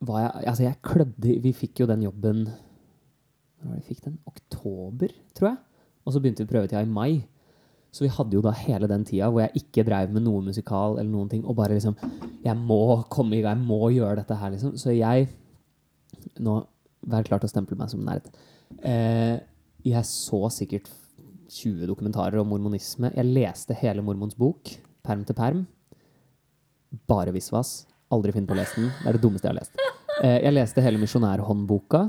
[0.00, 4.18] var jeg Altså, jeg klødde Vi fikk jo den jobben Når var vi fikk den?
[4.30, 5.58] Oktober, tror jeg.
[6.04, 7.26] Og så begynte vi prøvetida i mai.
[7.92, 10.96] Så vi hadde jo da hele den tida hvor jeg ikke drev med noe musikal
[10.98, 11.96] eller noen ting, og bare liksom
[12.44, 14.76] Jeg må komme i gang, jeg må gjøre dette her, liksom.
[14.78, 15.28] Så jeg
[16.40, 16.62] Nå
[17.08, 18.26] Vær klar til å stemple meg som nerd.
[18.84, 19.38] Eh,
[19.86, 20.90] jeg så sikkert
[21.50, 23.10] 20 dokumentarer om mormonisme.
[23.16, 24.74] Jeg leste hele Mormons bok,
[25.06, 25.64] perm til perm.
[27.10, 27.86] Bare visvas.
[28.12, 28.90] Aldri finn på å lese den.
[29.00, 29.84] Det er det dummeste jeg har lest.
[30.20, 32.04] Eh, jeg leste hele misjonærhåndboka.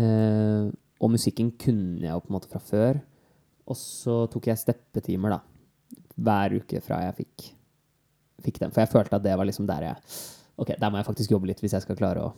[0.00, 0.70] Eh,
[1.04, 3.02] og musikken kunne jeg jo på en måte fra før.
[3.70, 6.00] Og så tok jeg steppetimer, da.
[6.14, 7.46] Hver uke fra jeg fikk,
[8.44, 8.74] fikk dem.
[8.74, 10.16] For jeg følte at det var liksom der jeg
[10.54, 12.28] Ok, der må jeg faktisk jobbe litt hvis jeg skal klare å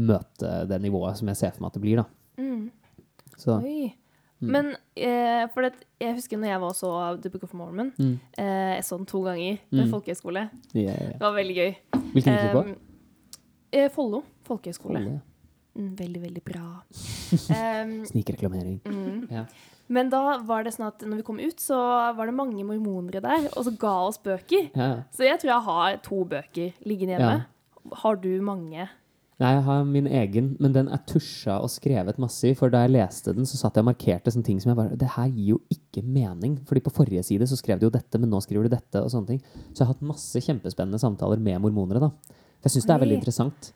[0.00, 2.04] møte det nivået som jeg ser for meg at det blir, da.
[2.40, 2.70] Mm.
[3.40, 3.94] Så Oi.
[4.40, 4.50] Mm.
[4.54, 6.90] Men eh, for det, jeg husker når jeg var så
[7.20, 7.90] The Book of Mormon.
[8.00, 8.14] Mm.
[8.40, 9.90] Eh, jeg så den to ganger ved Mm.
[9.92, 10.46] folkehøyskole.
[10.74, 11.16] Yeah, ja, ja.
[11.18, 11.74] Det var veldig gøy.
[12.14, 12.62] Hvilken gikk du på?
[13.72, 15.02] Eh, Follo folkehøyskole.
[15.02, 15.18] Follo,
[15.78, 16.82] Mm, veldig, veldig bra.
[17.54, 18.80] Um, Snikreklamering.
[18.84, 19.28] mm.
[19.30, 19.44] Ja.
[19.88, 21.76] Men da var det sånn at når vi kom ut, så
[22.16, 24.68] var det mange mormonere der, og så ga oss bøker.
[24.74, 25.02] Ja.
[25.14, 27.44] Så jeg tror jeg har to bøker liggende hjemme.
[28.02, 28.88] Har du mange?
[29.40, 32.56] Nei, jeg har min egen, men den er tusja og skrevet masse i.
[32.56, 34.98] For da jeg leste den, så satt jeg og markerte sånne ting som jeg bare
[35.00, 36.58] Det her gir jo ikke mening.
[36.68, 39.08] Fordi på forrige side så skrev de jo dette, men nå skriver de dette, og
[39.08, 39.40] sånne ting.
[39.72, 42.36] Så jeg har hatt masse kjempespennende samtaler med mormonere, da.
[42.60, 43.70] Jeg syns det er veldig interessant.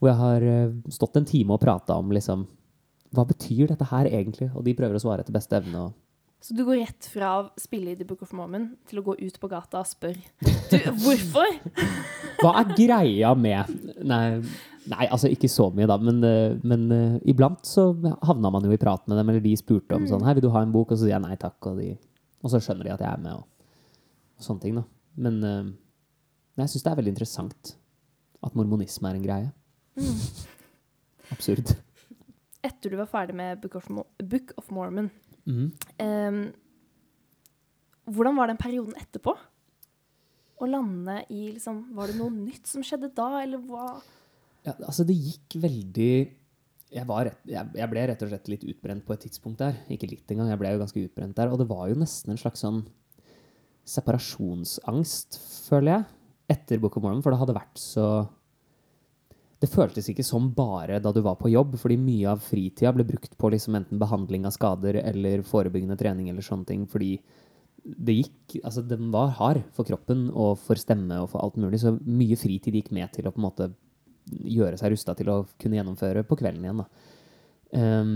[0.00, 2.42] Hvor jeg har eh, stått en time og prata om liksom
[3.14, 4.50] Hva betyr dette her egentlig?
[4.58, 5.86] Og de prøver å svare etter beste evne.
[5.86, 5.94] Og
[6.42, 9.14] Så du går rett fra å spille i The Book of Mormon til å gå
[9.18, 10.20] ut på gata og spørre
[10.70, 11.48] du, hvorfor?
[12.42, 13.70] Hva er greia med
[14.06, 14.20] Nei,
[14.92, 15.96] nei altså ikke så mye, da.
[15.98, 17.88] Men, eh, men eh, iblant så
[18.28, 20.10] havna man jo i prat med dem, eller de spurte om Mm.
[20.12, 20.92] sånn Hei, vil du ha en bok?
[20.92, 21.56] Og så sier jeg nei takk.
[21.72, 21.96] Og, de,
[22.44, 23.72] og så skjønner de at jeg er med, og,
[24.36, 24.84] og sånne ting, da.
[25.16, 25.72] Men eh,
[26.60, 27.74] jeg syns det er veldig interessant
[28.46, 29.50] at mormonisme er en greie.
[29.96, 30.20] Mm.
[31.34, 31.72] Absurd.
[32.66, 33.88] Etter du var ferdig med Book of,
[34.22, 35.08] Book of Mormon,
[35.46, 35.66] Mhm.
[36.02, 36.40] Um,
[38.06, 39.34] hvordan var den perioden etterpå?
[40.56, 43.96] Å lande i liksom Var det noe nytt som skjedde da, eller hva?
[44.66, 46.12] Ja, altså, det gikk veldig
[46.86, 49.74] jeg, var rett, jeg, jeg ble rett og slett litt utbrent på et tidspunkt der.
[49.92, 51.50] Ikke litt engang, jeg ble jo ganske utbrent der.
[51.50, 52.84] Og det var jo nesten en slags sånn
[53.86, 56.06] separasjonsangst, føler jeg,
[56.56, 57.24] etter Book of Mormon.
[57.26, 58.06] For det hadde vært så
[59.66, 63.06] Det føltes ikke som bare da du var på jobb, fordi mye av fritida ble
[63.08, 66.84] brukt på liksom enten behandling av skader eller forebyggende trening eller sånne ting.
[66.86, 67.16] Fordi
[67.86, 71.80] det gikk Altså, den var hard for kroppen og for stemme og for alt mulig,
[71.82, 73.68] så mye fritid gikk med til å på en måte
[74.26, 76.82] gjøre seg rusta til å kunne gjennomføre på kvelden igjen.
[76.82, 76.86] Da.
[77.74, 78.14] Um,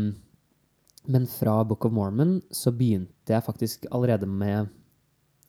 [1.11, 4.71] men fra Book of Mormon så begynte jeg faktisk allerede med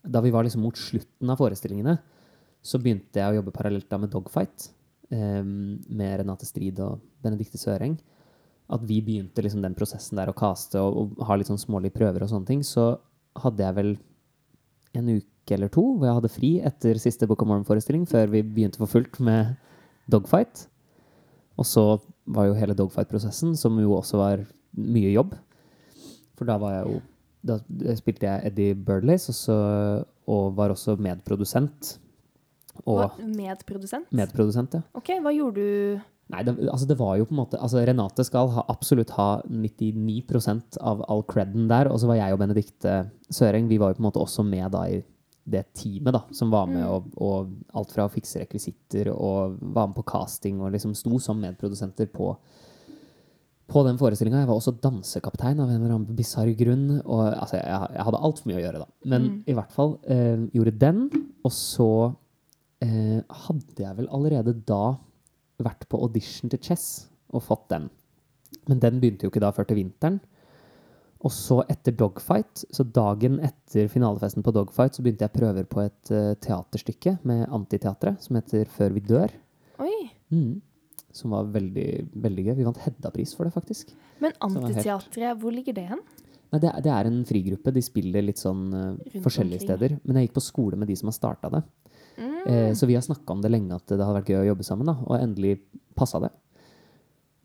[0.02, 1.99] Da vi var liksom mot slutten av forestillingene,
[2.66, 4.72] så begynte jeg å jobbe parallelt da med Dogfight.
[5.14, 7.97] Ehm, med Renate Strid og Benedicte Søreng.
[8.72, 11.97] At vi begynte liksom den prosessen der å kaste og, og ha litt sånn smålige
[11.97, 12.64] prøver og sånne ting.
[12.64, 12.93] Så
[13.41, 13.93] hadde jeg vel
[14.97, 18.43] en uke eller to hvor jeg hadde fri etter siste Book of Mormon-forestilling, før vi
[18.45, 19.55] begynte for fullt med
[20.12, 20.66] Dogfight.
[21.59, 21.86] Og så
[22.32, 24.45] var jo hele Dogfight-prosessen, som jo også var
[24.78, 25.36] mye jobb.
[26.39, 27.01] For da var jeg jo
[27.41, 27.55] Da
[27.97, 31.95] spilte jeg Eddie Birdlace, og, og var også medprodusent.
[32.90, 34.10] Og Medprodusent?
[34.16, 34.82] medprodusent, ja.
[34.98, 36.02] Ok, hva gjorde du
[36.32, 39.42] Nei, det, altså det var jo på en måte altså Renate skal ha, absolutt ha
[39.52, 41.90] 99% av all creden der.
[41.92, 42.94] Og så var jeg og Benedicte
[43.28, 45.02] Søreng vi var jo på en måte også med da i
[45.52, 49.90] det teamet da, som var med og, og alt fra å fikse rekvisitter og var
[49.90, 52.30] med på casting og liksom sto som medprodusenter på,
[53.72, 54.44] på den forestillinga.
[54.44, 57.02] Jeg var også dansekaptein av en eller annen bisarr grunn.
[57.02, 58.90] Og altså, jeg, jeg hadde altfor mye å gjøre, da.
[59.12, 61.08] Men i hvert fall eh, gjorde den.
[61.44, 61.92] Og så
[62.82, 64.98] eh, hadde jeg vel allerede da
[65.62, 66.86] vært på audition til Chess
[67.32, 67.90] og fått den.
[68.68, 70.20] Men den begynte jo ikke da før til vinteren.
[71.22, 75.84] Og så etter Dogfight, så dagen etter finalefesten på Dogfight, så begynte jeg prøver på
[75.84, 79.30] et uh, teaterstykke med Antiteatret som heter Før vi dør.
[79.86, 80.10] Oi.
[80.34, 80.56] Mm.
[81.14, 81.86] Som var veldig,
[82.24, 82.56] veldig gøy.
[82.58, 83.94] Vi vant Hedda-pris for det, faktisk.
[84.24, 86.02] Men Antiteatret, helt- hvor ligger det hen?
[86.52, 87.72] Nei, det, er- det er en frigruppe.
[87.78, 89.68] De spiller litt sånn uh, forskjellige omkring.
[89.70, 90.00] steder.
[90.04, 91.62] Men jeg gikk på skole med de som har starta det.
[92.18, 94.66] Eh, så vi har snakka om det lenge, at det hadde vært gøy å jobbe
[94.68, 94.89] sammen.
[94.89, 95.59] Da, og endelig
[95.97, 96.32] passa det.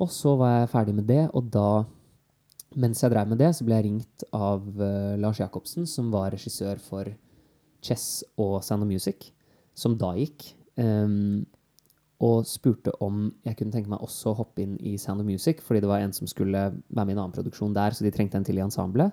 [0.02, 1.84] Og så var jeg ferdig med det, og da,
[2.76, 6.34] mens jeg drev med det, så ble jeg ringt av uh, Lars Jacobsen, som var
[6.34, 7.08] regissør for
[7.84, 9.30] Chess og Sound of Music,
[9.76, 10.52] som da gikk.
[10.76, 11.46] um,
[12.24, 15.60] og spurte om jeg kunne tenke meg også å hoppe inn i Sound of Music,
[15.64, 18.12] fordi det var en som skulle være med i en annen produksjon der, så de
[18.14, 19.12] trengte en til i ensemblet.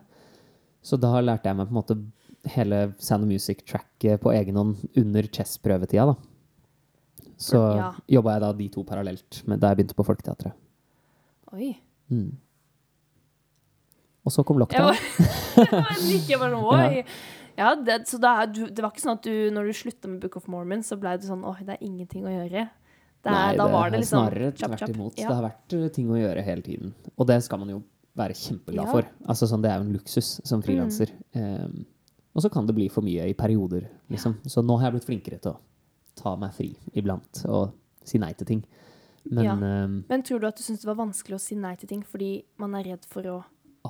[0.83, 1.97] Så da lærte jeg meg på en måte
[2.45, 6.15] hele Sound of Music-tracket på egen hånd under chess-prøvetida, da.
[7.37, 7.91] Så Ja.
[8.07, 10.53] jobba jeg da de to parallelt med da jeg begynte på Folketeatret.
[11.53, 11.77] Oi.
[12.11, 12.37] Mm.
[14.25, 14.85] Og så kom Jeg lockdown.
[14.85, 15.97] var,
[16.29, 17.03] jeg bare sånn, oi.
[17.57, 20.21] Ja, det, så da, du, det var ikke sånn at du, når du slutta med
[20.23, 22.63] Book of Mormon, så ble du sånn åh, det er ingenting å gjøre.
[23.23, 25.19] Det er, Nei, da var det er liksom snarere tvert imot.
[25.19, 25.27] Ja.
[25.29, 26.93] Det har vært eh, ting å gjøre hele tiden.
[27.17, 27.81] Og det skal man jo
[28.19, 28.91] være kjempeglad Ja.
[28.91, 29.07] for.
[29.29, 31.13] Altså, sånn, det er jo en luksus som frilanser.
[31.35, 31.85] Um,
[32.35, 34.39] og så kan det bli for mye i perioder, liksom.
[34.49, 35.59] Så nå har jeg blitt flinkere til å
[36.17, 37.73] ta meg fri iblant og
[38.05, 38.63] si nei til ting.
[39.31, 39.53] Men Ja.
[39.85, 42.03] um, Men tror du at du syns det var vanskelig å si nei til ting
[42.03, 43.43] fordi man er redd for å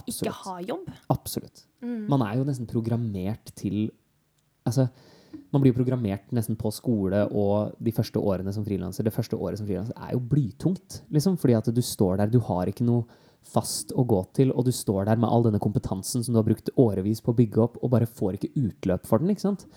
[0.08, 0.88] ikke ha jobb?
[1.10, 1.66] Absolutt.
[1.82, 2.08] Mm.
[2.10, 3.91] Man er jo nesten programmert til
[4.66, 4.88] Altså,
[5.52, 9.04] man blir jo programmert nesten på skole og de første årene som frilanser.
[9.04, 11.36] Det første året som frilanser er jo blytungt, liksom.
[11.38, 13.04] Fordi at du står der, du har ikke noe
[13.54, 16.48] fast å gå til, og du står der med all denne kompetansen som du har
[16.48, 19.68] brukt årevis på å bygge opp, og bare får ikke utløp for den, ikke sant.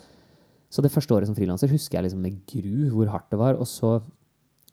[0.73, 3.59] Så det første året som frilanser husker jeg liksom med gru hvor hardt det var.
[3.61, 3.97] Og så,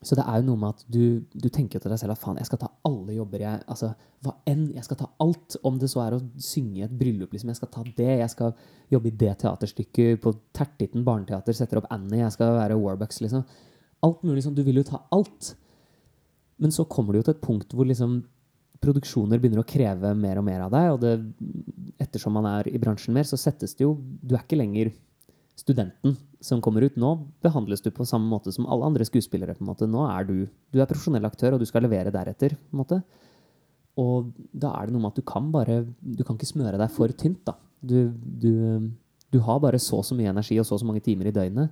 [0.01, 2.39] så det er jo noe med at du, du tenker til deg selv at faen,
[2.41, 3.93] jeg skal ta alle jobber jeg Altså
[4.25, 4.65] hva enn.
[4.73, 5.57] Jeg skal ta alt.
[5.63, 7.51] Om det så er å synge i et bryllup, liksom.
[7.53, 8.09] Jeg skal ta det.
[8.23, 8.55] Jeg skal
[8.93, 11.55] jobbe i det teaterstykket på Tertitten barneteater.
[11.57, 12.23] Setter opp Annie.
[12.23, 13.45] Jeg skal være Warbucks, liksom.
[14.03, 14.57] Alt mulig sånn.
[14.57, 15.53] Du vil jo ta alt.
[16.63, 18.21] Men så kommer du jo til et punkt hvor liksom
[18.83, 21.13] produksjoner begynner å kreve mer og mer av deg, og det,
[22.03, 24.91] ettersom man er i bransjen mer, så settes det jo Du er ikke lenger
[25.59, 26.95] studenten som kommer ut.
[26.99, 27.13] Nå
[27.43, 29.55] behandles du på samme måte som alle andre skuespillere.
[29.55, 29.87] på en måte.
[29.87, 32.57] Nå er du, du er profesjonell aktør, og du skal levere deretter.
[32.57, 33.01] på en måte.
[34.01, 36.89] Og da er det noe med at du kan bare Du kan ikke smøre deg
[36.91, 37.53] for tynt, da.
[37.83, 38.89] Du, du,
[39.29, 41.35] du har bare så og så mye energi og så og så mange timer i
[41.35, 41.69] døgnet.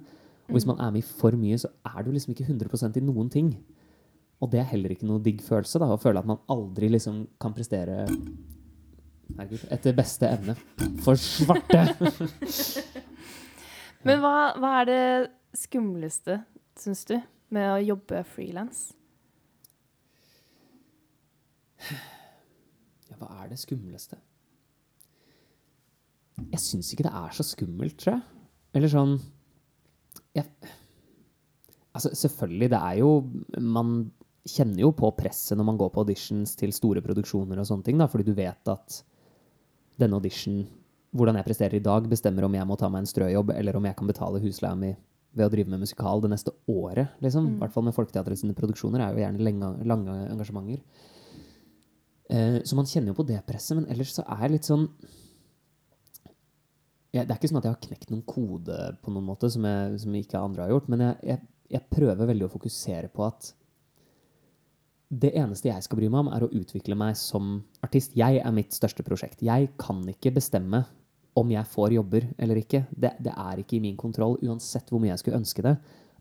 [0.49, 3.05] Og hvis man er med i for mye, så er du liksom ikke 100% i
[3.05, 3.53] noen ting.
[4.41, 7.23] Og det er heller ikke noe digg følelse, da, å føle at man aldri liksom
[7.41, 8.05] kan prestere
[9.31, 10.55] Herregud, etter beste evne.
[11.05, 11.85] For svarte!
[14.05, 15.03] Men hva, hva er det
[15.55, 16.41] skumleste,
[16.79, 17.15] syns du,
[17.53, 18.89] med å jobbe frilans?
[23.07, 24.19] Ja, hva er det skumleste?
[26.41, 28.23] Jeg syns ikke det er så skummelt, tror jeg.
[28.77, 29.17] Eller sånn
[30.35, 30.47] jeg,
[31.91, 33.09] Altså, selvfølgelig, det er jo
[33.59, 33.89] Man
[34.47, 37.99] kjenner jo på presset når man går på auditions til store produksjoner og sånne ting,
[38.01, 39.01] da, fordi du vet at
[40.01, 40.63] denne audition,
[41.13, 43.87] hvordan jeg presterer i dag, bestemmer om jeg må ta meg en strøjobb, eller om
[43.87, 44.91] jeg kan betale husleia mi
[45.31, 47.13] ved å drive med musikal det neste året.
[47.23, 47.53] liksom.
[47.55, 50.81] I hvert fall med Folketeatrets produksjoner er jo gjerne lenge, lange engasjementer.
[52.31, 54.87] Eh, så man kjenner jo på det presset, men ellers så er jeg litt sånn
[57.11, 59.65] jeg, Det er ikke sånn at jeg har knekt noen kode på noen måte som,
[59.67, 61.41] jeg, som ikke andre har gjort, men jeg, jeg,
[61.75, 63.49] jeg prøver veldig å fokusere på at
[65.12, 68.14] det eneste jeg skal bry meg om, er å utvikle meg som artist.
[68.16, 69.43] Jeg er mitt største prosjekt.
[69.43, 70.86] Jeg kan ikke bestemme
[71.36, 72.86] om jeg får jobber eller ikke.
[72.91, 75.76] Det, det er ikke i min kontroll, uansett hvor mye jeg skulle ønske det.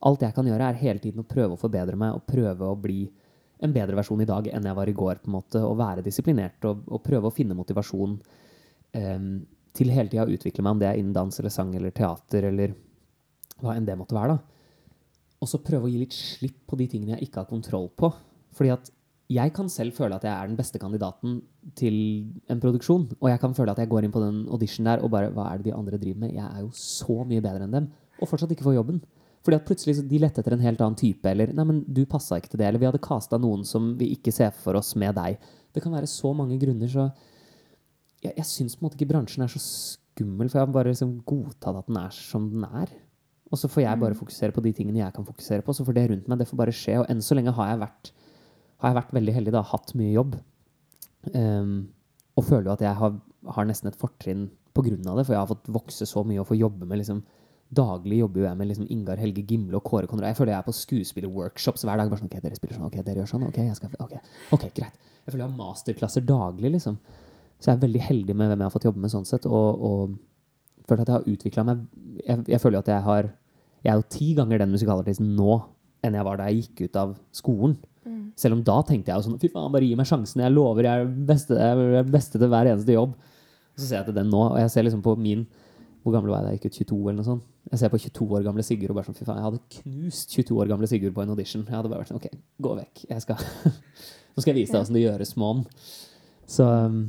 [0.07, 2.79] Alt jeg kan gjøre, er hele tiden å prøve å forbedre meg og prøve å
[2.79, 3.05] bli
[3.61, 5.23] en bedre versjon i dag enn jeg var i går.
[5.23, 8.17] på en måte, Og være disiplinert og, og prøve å finne motivasjon
[8.97, 9.35] um,
[9.77, 12.49] til hele tida å utvikle meg, om det er innen dans eller sang eller teater
[12.49, 12.75] eller
[13.61, 14.35] hva enn det måtte være.
[14.35, 14.41] da.
[15.41, 18.11] Og så prøve å gi litt slipp på de tingene jeg ikke har kontroll på.
[18.57, 18.91] Fordi at
[19.31, 21.39] jeg kan selv føle at jeg er den beste kandidaten
[21.79, 21.97] til
[22.51, 23.07] en produksjon.
[23.21, 25.53] Og jeg kan føle at jeg går inn på den audition der og bare Hva
[25.53, 26.35] er det de andre driver med?
[26.35, 27.89] Jeg er jo så mye bedre enn dem.
[28.19, 28.99] Og fortsatt ikke får jobben.
[29.47, 32.03] Fordi at plutselig så de lette etter en helt annen type, eller Nei, men du
[32.11, 32.67] passa ikke til det.
[32.69, 35.39] Eller vi hadde casta noen som vi ikke ser for oss med deg.
[35.73, 37.07] Det kan være så mange grunner, så
[38.21, 40.93] jeg, jeg syns på en måte ikke bransjen er så skummel, for jeg har bare
[40.93, 42.93] liksom godtatt at den er som den er.
[43.51, 45.75] Og så får jeg bare fokusere på de tingene jeg kan fokusere på.
[45.75, 46.99] Så får det rundt meg, det får bare skje.
[47.01, 48.13] Og enn så lenge har jeg vært,
[48.81, 49.67] har jeg vært veldig heldig, da.
[49.71, 50.39] Hatt mye jobb.
[51.35, 51.75] Um,
[52.39, 53.19] og føler jo at jeg har,
[53.57, 54.49] har nesten et fortrinn
[54.81, 57.21] av det, for jeg har fått vokse så mye og få jobbe med liksom
[57.71, 60.33] Daglig jobber jo jeg med liksom Ingar Helge Gimle og Kåre Konrad.
[60.33, 62.09] Jeg føler jeg er på skuespillerworkshops hver dag.
[62.11, 64.17] Bare sånn, ok, dere spiller sånn, ok, dere gjør sånn, ok, jeg skal, ok,
[64.57, 64.97] ok, greit.
[65.21, 66.97] Jeg føler jeg har masterklasser daglig, liksom.
[67.61, 69.85] Så jeg er veldig heldig med hvem jeg har fått jobbe med sånn sett, og,
[69.87, 70.17] og
[70.91, 71.85] føler at jeg har utvikla meg
[72.25, 73.31] jeg, jeg føler at jeg har
[73.85, 75.61] Jeg er jo ti ganger den musikalartisten nå
[76.05, 77.79] enn jeg var da jeg gikk ut av skolen.
[78.37, 80.43] Selv om da tenkte jeg jo sånn Fy faen, bare gi meg sjansen.
[80.45, 83.15] Jeg lover, jeg er beste, jeg er beste til hver eneste jobb.
[83.17, 85.47] Og så ser jeg til den nå, og jeg ser liksom på min
[86.03, 87.45] Hvor gammel var jeg da Ikke 22, eller noe sånt?
[87.71, 90.35] Jeg ser på 22 år gamle Sigurd og bare sånn Fy faen, jeg hadde knust
[90.35, 91.63] 22 år gamle Sigurd på en audition.
[91.69, 92.29] Jeg hadde bare vært sånn OK,
[92.67, 93.03] gå vekk.
[93.11, 93.37] Jeg skal
[94.35, 95.65] Nå skal jeg vise deg åssen det gjøres, mån.
[96.51, 97.01] Så um,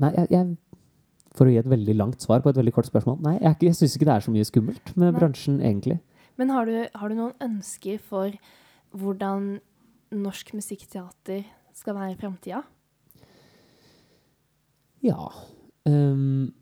[0.00, 3.18] Nei, jeg, jeg For å gi et veldig langt svar på et veldig kort spørsmål
[3.24, 5.18] Nei, jeg, ikke- jeg syns ikke det er så mye skummelt med Nei.
[5.18, 5.98] bransjen, egentlig.
[6.40, 8.32] Men har du, har du noen ønsker for
[8.96, 9.58] hvordan
[10.14, 11.44] norsk musikkteater
[11.76, 12.62] skal være i framtida?
[15.02, 15.32] Ja.
[15.88, 16.52] Um,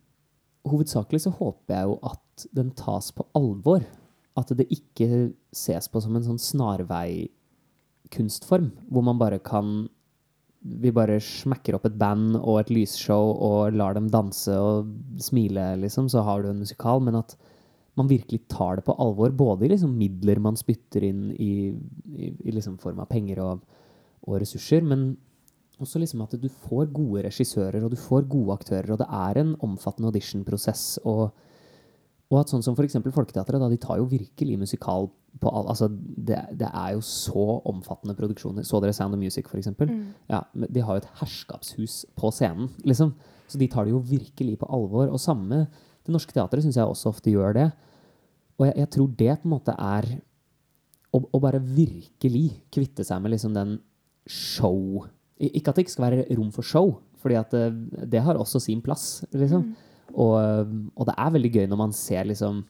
[0.68, 2.26] hovedsakelig så håper jeg jo at
[2.56, 3.80] den tas på alvor.
[4.38, 5.08] At det ikke
[5.52, 9.88] ses på som en sånn snarveikunstform, hvor man bare kan
[10.60, 15.80] Vi bare smekker opp et band og et lysshow og lar dem danse og smile,
[15.80, 17.00] liksom, så har du en musikal.
[17.00, 17.32] Men at
[17.98, 21.72] man virkelig tar det på alvor, både i liksom midler man spytter inn i,
[22.14, 23.64] i, i liksom form av penger og,
[24.26, 25.12] og ressurser, men
[25.80, 29.40] også liksom at du får gode regissører, og du får gode aktører, og det er
[29.40, 31.30] en omfattende auditionprosess, og,
[32.30, 35.10] og at sånn som eksempel Folketeatret, da, de tar jo virkelig musikal
[35.40, 38.66] på all, altså det, det er jo så omfattende produksjoner.
[38.66, 39.92] Så dere Sound of Music, for eksempel?
[40.30, 43.14] Ja, de har jo et herskapshus på scenen, liksom.
[43.50, 45.08] Så de tar det jo virkelig på alvor.
[45.10, 45.64] Og samme
[46.10, 47.68] Det Norske Teatret syns jeg også ofte gjør det.
[48.58, 50.08] Og jeg, jeg tror det på en måte er
[51.14, 53.78] å, å bare virkelig kvitte seg med liksom den
[54.30, 55.06] show
[55.40, 56.90] Ikke at det ikke skal være rom for show,
[57.22, 59.70] fordi at det, det har også sin plass, liksom.
[60.10, 60.36] Og,
[60.98, 62.64] og det er veldig gøy når man ser liksom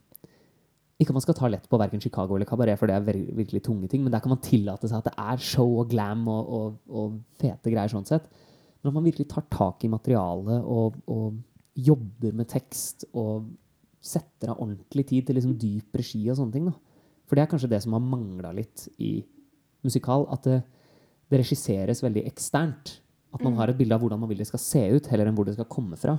[1.00, 3.64] Ikke at man skal ta lett på verken Chicago eller Cabaret, for det er virkelig
[3.64, 6.54] tunge ting, men der kan man tillate seg at det er show og glam og,
[6.60, 8.28] og, og fete greier sånn sett.
[8.80, 11.40] Men at man virkelig tar tak i materialet og, og
[11.76, 13.50] jobber med tekst og
[14.00, 16.68] setter av ordentlig tid til liksom dyp regi og sånne ting.
[16.70, 16.74] Da.
[17.28, 19.20] For det er kanskje det som har mangla litt i
[19.86, 20.26] musikal.
[20.32, 20.60] At det,
[21.30, 22.96] det regisseres veldig eksternt.
[23.30, 25.36] At man har et bilde av hvordan man vil det skal se ut, heller enn
[25.36, 26.16] hvor det skal komme fra.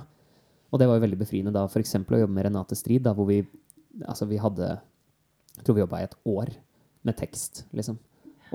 [0.72, 1.98] Og det var jo veldig befriende da f.eks.
[2.00, 3.42] å jobbe med Renate Strid, da, hvor vi,
[4.06, 4.70] altså vi hadde
[5.58, 6.54] Jeg tror vi jobba i et år
[7.04, 7.98] med tekst, liksom.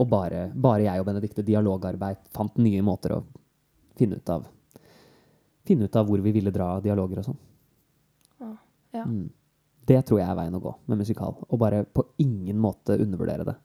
[0.02, 3.24] Og bare, bare jeg og Benedicte dialogarbeid fant nye måter å
[3.98, 4.48] finne ut av
[5.68, 7.40] Finne ut av hvor vi ville dra dialoger og sånn.
[8.96, 9.04] Ja.
[9.04, 9.28] Mm.
[9.88, 11.36] Det tror jeg er veien å gå med musikal.
[11.52, 13.56] Og bare på ingen måte undervurdere det.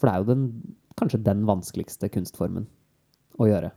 [0.00, 0.44] For det er jo den,
[0.98, 2.66] kanskje den vanskeligste kunstformen
[3.38, 3.72] å gjøre.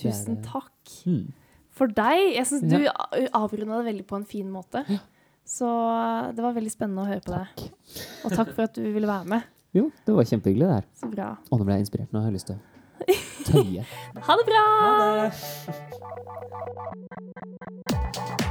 [0.00, 0.72] Tusen takk
[1.06, 1.32] Mm.
[1.70, 2.34] for deg.
[2.36, 2.86] Jeg syns du
[3.32, 4.84] avrunda det veldig på en fin måte.
[5.44, 5.66] Så
[6.34, 7.70] det var veldig spennende å høre på deg.
[8.24, 9.42] Og takk for at du ville være med.
[9.74, 10.86] Jo, det var kjempehyggelig det her.
[10.98, 11.36] Så bra.
[11.50, 12.12] Og nå ble jeg inspirert.
[12.12, 12.60] Nå har jeg lyst til å
[13.46, 13.84] Tøye.
[14.26, 14.64] ha det bra!
[14.80, 15.32] Ha det.